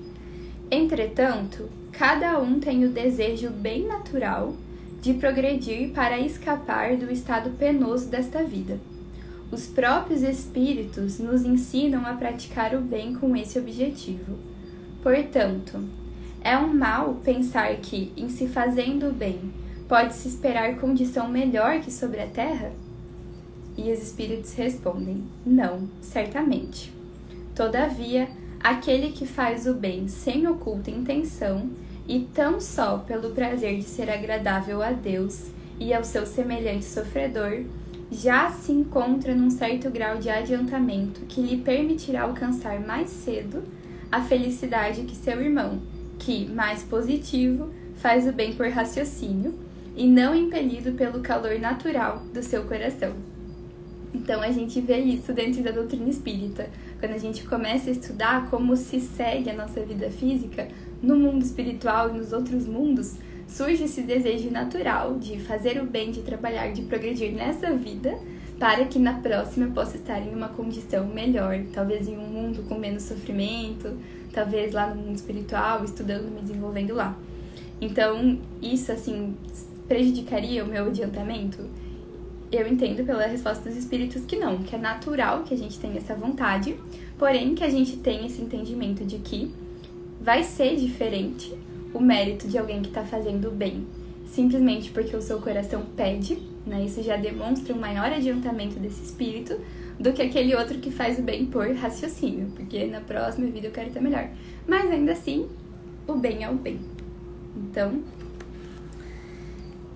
Entretanto, 0.71 1.69
cada 1.93 2.39
um 2.41 2.61
tem 2.61 2.85
o 2.85 2.91
desejo 2.91 3.51
bem 3.51 3.87
natural 3.87 4.55
de 5.03 5.15
progredir 5.15 5.91
para 5.91 6.19
escapar 6.19 6.97
do 6.97 7.11
estado 7.11 7.51
penoso 7.51 8.09
desta 8.09 8.43
vida. 8.43 8.79
Os 9.51 9.67
próprios 9.67 10.23
espíritos 10.23 11.19
nos 11.19 11.45
ensinam 11.45 12.05
a 12.07 12.15
praticar 12.15 12.75
o 12.75 12.81
bem 12.81 13.15
com 13.15 13.37
esse 13.37 13.59
objetivo. 13.59 14.37
Portanto, 15.07 15.85
é 16.41 16.59
um 16.59 16.75
mal 16.75 17.21
pensar 17.23 17.77
que, 17.77 18.13
em 18.17 18.29
se 18.29 18.49
fazendo 18.49 19.11
o 19.11 19.13
bem, 19.13 19.53
pode-se 19.89 20.27
esperar 20.27 20.81
condição 20.81 21.29
melhor 21.29 21.79
que 21.79 21.93
sobre 21.93 22.21
a 22.21 22.27
terra? 22.27 22.73
E 23.79 23.93
os 23.93 24.03
espíritos 24.03 24.53
respondem: 24.55 25.23
não, 25.47 25.89
certamente. 26.01 26.93
Todavia, 27.55 28.29
aquele 28.59 29.13
que 29.13 29.25
faz 29.25 29.65
o 29.69 29.75
bem 29.75 30.09
sem 30.09 30.49
oculta 30.49 30.91
intenção 30.91 31.71
e 32.09 32.27
tão 32.35 32.61
só 32.61 32.99
pelo 32.99 33.31
prazer 33.31 33.77
de 33.77 33.85
ser 33.85 34.11
agradável 34.11 34.83
a 34.83 34.91
Deus 34.91 35.53
e 35.79 35.95
ao 35.95 36.03
seu 36.03 36.27
semelhante 36.27 36.85
sofredor, 36.85 37.63
já 38.11 38.51
se 38.51 38.73
encontra 38.73 39.37
num 39.37 39.51
certo 39.51 39.89
grau 39.89 40.19
de 40.19 40.29
adiantamento 40.29 41.21
que 41.27 41.41
lhe 41.41 41.59
permitirá 41.59 42.23
alcançar 42.23 42.81
mais 42.81 43.09
cedo 43.09 43.63
a 44.11 44.23
felicidade 44.23 45.03
que 45.03 45.15
seu 45.17 45.41
irmão, 45.41 45.81
que, 46.19 46.47
mais 46.49 46.83
positivo, 46.83 47.71
faz 47.97 48.27
o 48.27 48.33
bem 48.33 48.55
por 48.55 48.69
raciocínio 48.69 49.59
e 49.97 50.07
não 50.07 50.35
impelido 50.35 50.93
pelo 50.93 51.21
calor 51.21 51.59
natural 51.59 52.23
do 52.33 52.43
seu 52.43 52.65
coração. 52.65 53.15
Então 54.15 54.41
a 54.41 54.51
gente 54.51 54.81
vê 54.81 54.99
isso 54.99 55.33
dentro 55.33 55.63
da 55.63 55.71
doutrina 55.71 56.09
espírita. 56.09 56.69
Quando 56.99 57.13
a 57.13 57.19
gente 57.19 57.45
começa 57.45 57.91
a 57.91 57.93
estudar 57.93 58.49
como 58.51 58.77
se 58.77 59.01
segue 59.01 59.51
a 59.51 59.55
nossa 59.55 59.81
vida 59.83 60.11
física 60.11 60.69
no 61.03 61.17
mundo 61.17 61.43
espiritual 61.45 62.11
e 62.11 62.19
nos 62.19 62.33
outros 62.33 62.67
mundos, 62.67 63.17
surge 63.47 63.85
esse 63.85 64.03
desejo 64.03 64.51
natural 64.51 65.19
de 65.19 65.39
fazer 65.41 65.81
o 65.81 65.87
bem, 65.87 66.11
de 66.11 66.23
trabalhar, 66.23 66.73
de 66.73 66.83
progredir 66.83 67.33
nessa 67.33 67.73
vida, 67.73 68.19
para 68.59 68.85
que 68.87 68.99
na 68.99 69.15
próxima 69.15 69.67
eu 69.67 69.73
possa 69.73 69.97
estar 69.97 70.21
em 70.21 70.35
uma 70.35 70.49
condição 70.49 71.07
melhor, 71.07 71.59
talvez 71.73 72.09
em 72.09 72.17
um 72.17 72.27
mundo 72.27 72.63
com 72.69 72.77
menos 72.77 73.03
sofrimento, 73.03 73.97
talvez 74.33 74.73
lá 74.73 74.95
no 74.95 75.03
mundo 75.03 75.17
espiritual, 75.17 75.85
estudando, 75.85 76.33
me 76.35 76.41
desenvolvendo 76.41 76.95
lá. 76.95 77.17
Então, 77.81 78.39
isso 78.63 78.91
assim 78.91 79.37
prejudicaria 79.87 80.65
o 80.65 80.67
meu 80.67 80.87
adiantamento? 80.87 81.65
eu 82.51 82.67
entendo 82.67 83.05
pela 83.05 83.27
resposta 83.27 83.69
dos 83.69 83.77
espíritos 83.77 84.25
que 84.25 84.37
não, 84.37 84.59
que 84.59 84.75
é 84.75 84.79
natural 84.79 85.43
que 85.43 85.55
a 85.55 85.57
gente 85.57 85.79
tenha 85.79 85.97
essa 85.97 86.15
vontade, 86.15 86.77
porém 87.19 87.55
que 87.55 87.65
a 87.65 87.71
gente 87.71 87.97
tenha 87.97 88.27
esse 88.27 88.41
entendimento 88.41 89.05
de 89.05 89.19
que 89.19 89.53
vai 90.21 90.43
ser 90.43 90.77
diferente 90.77 91.55
o 91.93 92.01
mérito 92.01 92.47
de 92.47 92.59
alguém 92.59 92.83
que 92.83 92.89
está 92.89 93.05
fazendo 93.05 93.51
bem, 93.51 93.87
simplesmente 94.27 94.91
porque 94.91 95.17
o 95.17 95.23
seu 95.23 95.41
coração 95.41 95.83
pede, 95.97 96.39
né? 96.67 96.85
Isso 96.85 97.03
já 97.03 97.17
demonstra 97.17 97.75
um 97.75 97.79
maior 97.79 98.13
adiantamento 98.13 98.79
desse 98.79 99.03
espírito 99.05 99.59
do 99.99 100.13
que 100.13 100.21
aquele 100.21 100.55
outro 100.55 100.79
que 100.79 100.91
faz 100.91 101.19
o 101.19 101.23
bem 101.23 101.47
por 101.47 101.71
raciocínio, 101.75 102.51
porque 102.55 102.87
na 102.87 103.01
próxima 103.01 103.47
vida 103.47 103.69
eu 103.69 103.73
quero 103.73 103.89
estar 103.89 104.01
melhor. 104.01 104.29
Mas 104.67 104.91
ainda 104.91 105.13
assim, 105.13 105.49
o 106.07 106.15
bem 106.15 106.45
é 106.45 106.51
o 106.51 106.55
bem. 106.55 106.81
Então, 107.57 108.03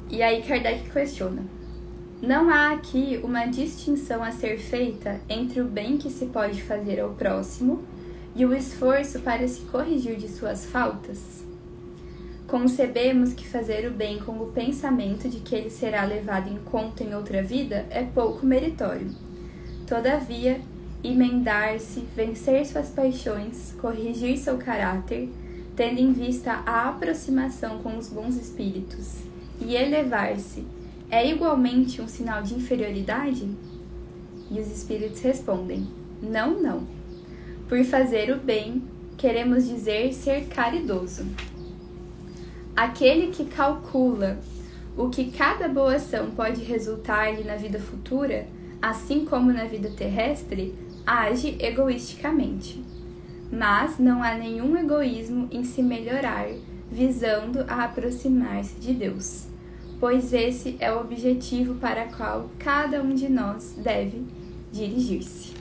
e 0.08 0.22
aí 0.22 0.42
Kardec 0.42 0.90
questiona: 0.90 1.42
não 2.22 2.50
há 2.50 2.72
aqui 2.72 3.20
uma 3.22 3.46
distinção 3.46 4.22
a 4.22 4.30
ser 4.30 4.58
feita 4.58 5.20
entre 5.28 5.60
o 5.60 5.64
bem 5.64 5.98
que 5.98 6.10
se 6.10 6.26
pode 6.26 6.62
fazer 6.62 7.00
ao 7.00 7.10
próximo 7.10 7.84
e 8.34 8.44
o 8.46 8.54
esforço 8.54 9.20
para 9.20 9.46
se 9.46 9.62
corrigir 9.62 10.16
de 10.16 10.28
suas 10.28 10.64
faltas? 10.64 11.49
Concebemos 12.50 13.32
que 13.32 13.46
fazer 13.46 13.86
o 13.86 13.92
bem 13.92 14.18
com 14.18 14.32
o 14.32 14.46
pensamento 14.46 15.28
de 15.28 15.38
que 15.38 15.54
ele 15.54 15.70
será 15.70 16.04
levado 16.04 16.52
em 16.52 16.56
conta 16.56 17.04
em 17.04 17.14
outra 17.14 17.44
vida 17.44 17.86
é 17.90 18.02
pouco 18.02 18.44
meritório, 18.44 19.08
todavia, 19.86 20.60
emendar-se, 21.04 22.00
vencer 22.16 22.66
suas 22.66 22.88
paixões, 22.88 23.72
corrigir 23.80 24.36
seu 24.36 24.58
caráter, 24.58 25.28
tendo 25.76 26.00
em 26.00 26.12
vista 26.12 26.54
a 26.66 26.88
aproximação 26.88 27.78
com 27.84 27.96
os 27.96 28.08
bons 28.08 28.34
espíritos, 28.34 29.18
e 29.60 29.76
elevar-se, 29.76 30.64
é 31.08 31.30
igualmente 31.30 32.02
um 32.02 32.08
sinal 32.08 32.42
de 32.42 32.54
inferioridade? 32.54 33.48
E 34.50 34.58
os 34.58 34.66
espíritos 34.66 35.20
respondem: 35.20 35.86
Não, 36.20 36.60
não. 36.60 36.82
Por 37.68 37.84
fazer 37.84 38.32
o 38.32 38.40
bem, 38.40 38.82
queremos 39.16 39.68
dizer 39.68 40.12
ser 40.12 40.48
caridoso. 40.48 41.24
Aquele 42.76 43.28
que 43.28 43.44
calcula 43.44 44.38
o 44.96 45.08
que 45.08 45.30
cada 45.30 45.68
boa 45.68 45.94
ação 45.94 46.30
pode 46.30 46.62
resultar-lhe 46.62 47.44
na 47.44 47.56
vida 47.56 47.78
futura, 47.78 48.46
assim 48.80 49.24
como 49.24 49.52
na 49.52 49.64
vida 49.64 49.90
terrestre, 49.90 50.74
age 51.06 51.56
egoisticamente. 51.60 52.82
Mas 53.52 53.98
não 53.98 54.22
há 54.22 54.34
nenhum 54.34 54.76
egoísmo 54.76 55.48
em 55.50 55.64
se 55.64 55.82
melhorar, 55.82 56.48
visando 56.90 57.64
a 57.68 57.84
aproximar-se 57.84 58.78
de 58.80 58.92
Deus, 58.94 59.46
pois 59.98 60.32
esse 60.32 60.76
é 60.80 60.92
o 60.92 61.00
objetivo 61.00 61.74
para 61.74 62.06
o 62.06 62.16
qual 62.16 62.50
cada 62.58 63.02
um 63.02 63.14
de 63.14 63.28
nós 63.28 63.74
deve 63.76 64.24
dirigir-se. 64.72 65.52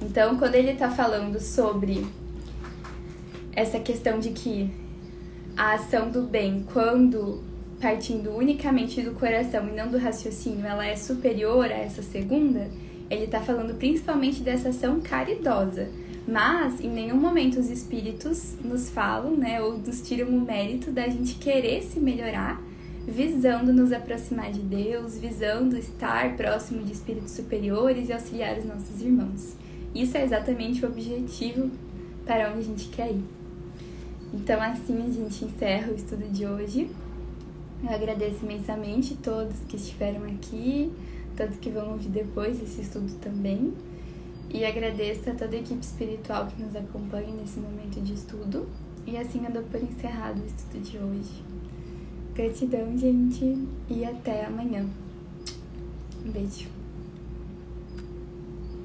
Então, 0.00 0.36
quando 0.36 0.54
ele 0.54 0.72
está 0.72 0.90
falando 0.90 1.40
sobre 1.40 2.06
essa 3.52 3.80
questão 3.80 4.18
de 4.18 4.30
que 4.30 4.70
a 5.56 5.72
ação 5.72 6.10
do 6.10 6.22
bem, 6.22 6.66
quando 6.72 7.42
partindo 7.80 8.30
unicamente 8.30 9.00
do 9.02 9.12
coração 9.12 9.68
e 9.68 9.72
não 9.72 9.88
do 9.88 9.98
raciocínio, 9.98 10.66
ela 10.66 10.86
é 10.86 10.96
superior 10.96 11.64
a 11.66 11.74
essa 11.74 12.02
segunda, 12.02 12.70
ele 13.08 13.24
está 13.24 13.40
falando 13.40 13.74
principalmente 13.74 14.42
dessa 14.42 14.68
ação 14.68 15.00
caridosa. 15.00 15.88
Mas 16.28 16.80
em 16.80 16.90
nenhum 16.90 17.16
momento 17.16 17.60
os 17.60 17.70
espíritos 17.70 18.56
nos 18.62 18.90
falam, 18.90 19.36
né, 19.36 19.62
ou 19.62 19.78
nos 19.78 20.02
tiram 20.02 20.28
o 20.28 20.40
mérito 20.40 20.90
da 20.90 21.08
gente 21.08 21.36
querer 21.36 21.82
se 21.82 22.00
melhorar, 22.00 22.60
visando 23.06 23.72
nos 23.72 23.92
aproximar 23.92 24.50
de 24.50 24.60
Deus, 24.60 25.16
visando 25.16 25.76
estar 25.78 26.36
próximo 26.36 26.82
de 26.82 26.92
espíritos 26.92 27.30
superiores 27.30 28.08
e 28.08 28.12
auxiliar 28.12 28.58
os 28.58 28.64
nossos 28.64 29.00
irmãos. 29.00 29.56
Isso 29.94 30.16
é 30.18 30.24
exatamente 30.24 30.84
o 30.84 30.88
objetivo 30.88 31.70
para 32.26 32.50
onde 32.50 32.58
a 32.58 32.62
gente 32.62 32.88
quer 32.88 33.12
ir. 33.12 33.35
Então, 34.32 34.60
assim 34.60 35.04
a 35.04 35.10
gente 35.10 35.44
encerra 35.44 35.92
o 35.92 35.94
estudo 35.94 36.28
de 36.30 36.46
hoje. 36.46 36.90
Eu 37.82 37.90
agradeço 37.90 38.44
imensamente 38.44 39.16
todos 39.16 39.56
que 39.68 39.76
estiveram 39.76 40.24
aqui, 40.24 40.92
todos 41.36 41.56
que 41.58 41.70
vão 41.70 41.92
ouvir 41.92 42.08
depois 42.08 42.60
esse 42.62 42.80
estudo 42.80 43.12
também. 43.20 43.72
E 44.50 44.64
agradeço 44.64 45.28
a 45.28 45.34
toda 45.34 45.56
a 45.56 45.58
equipe 45.58 45.84
espiritual 45.84 46.46
que 46.46 46.62
nos 46.62 46.74
acompanha 46.74 47.34
nesse 47.34 47.58
momento 47.58 48.00
de 48.00 48.14
estudo. 48.14 48.66
E 49.06 49.16
assim 49.16 49.44
eu 49.44 49.52
dou 49.52 49.62
por 49.64 49.82
encerrado 49.82 50.40
o 50.40 50.46
estudo 50.46 50.82
de 50.82 50.98
hoje. 50.98 51.44
Gratidão, 52.34 52.96
gente, 52.96 53.66
e 53.88 54.04
até 54.04 54.44
amanhã. 54.46 54.86
Um 56.24 56.30
beijo. 56.30 56.75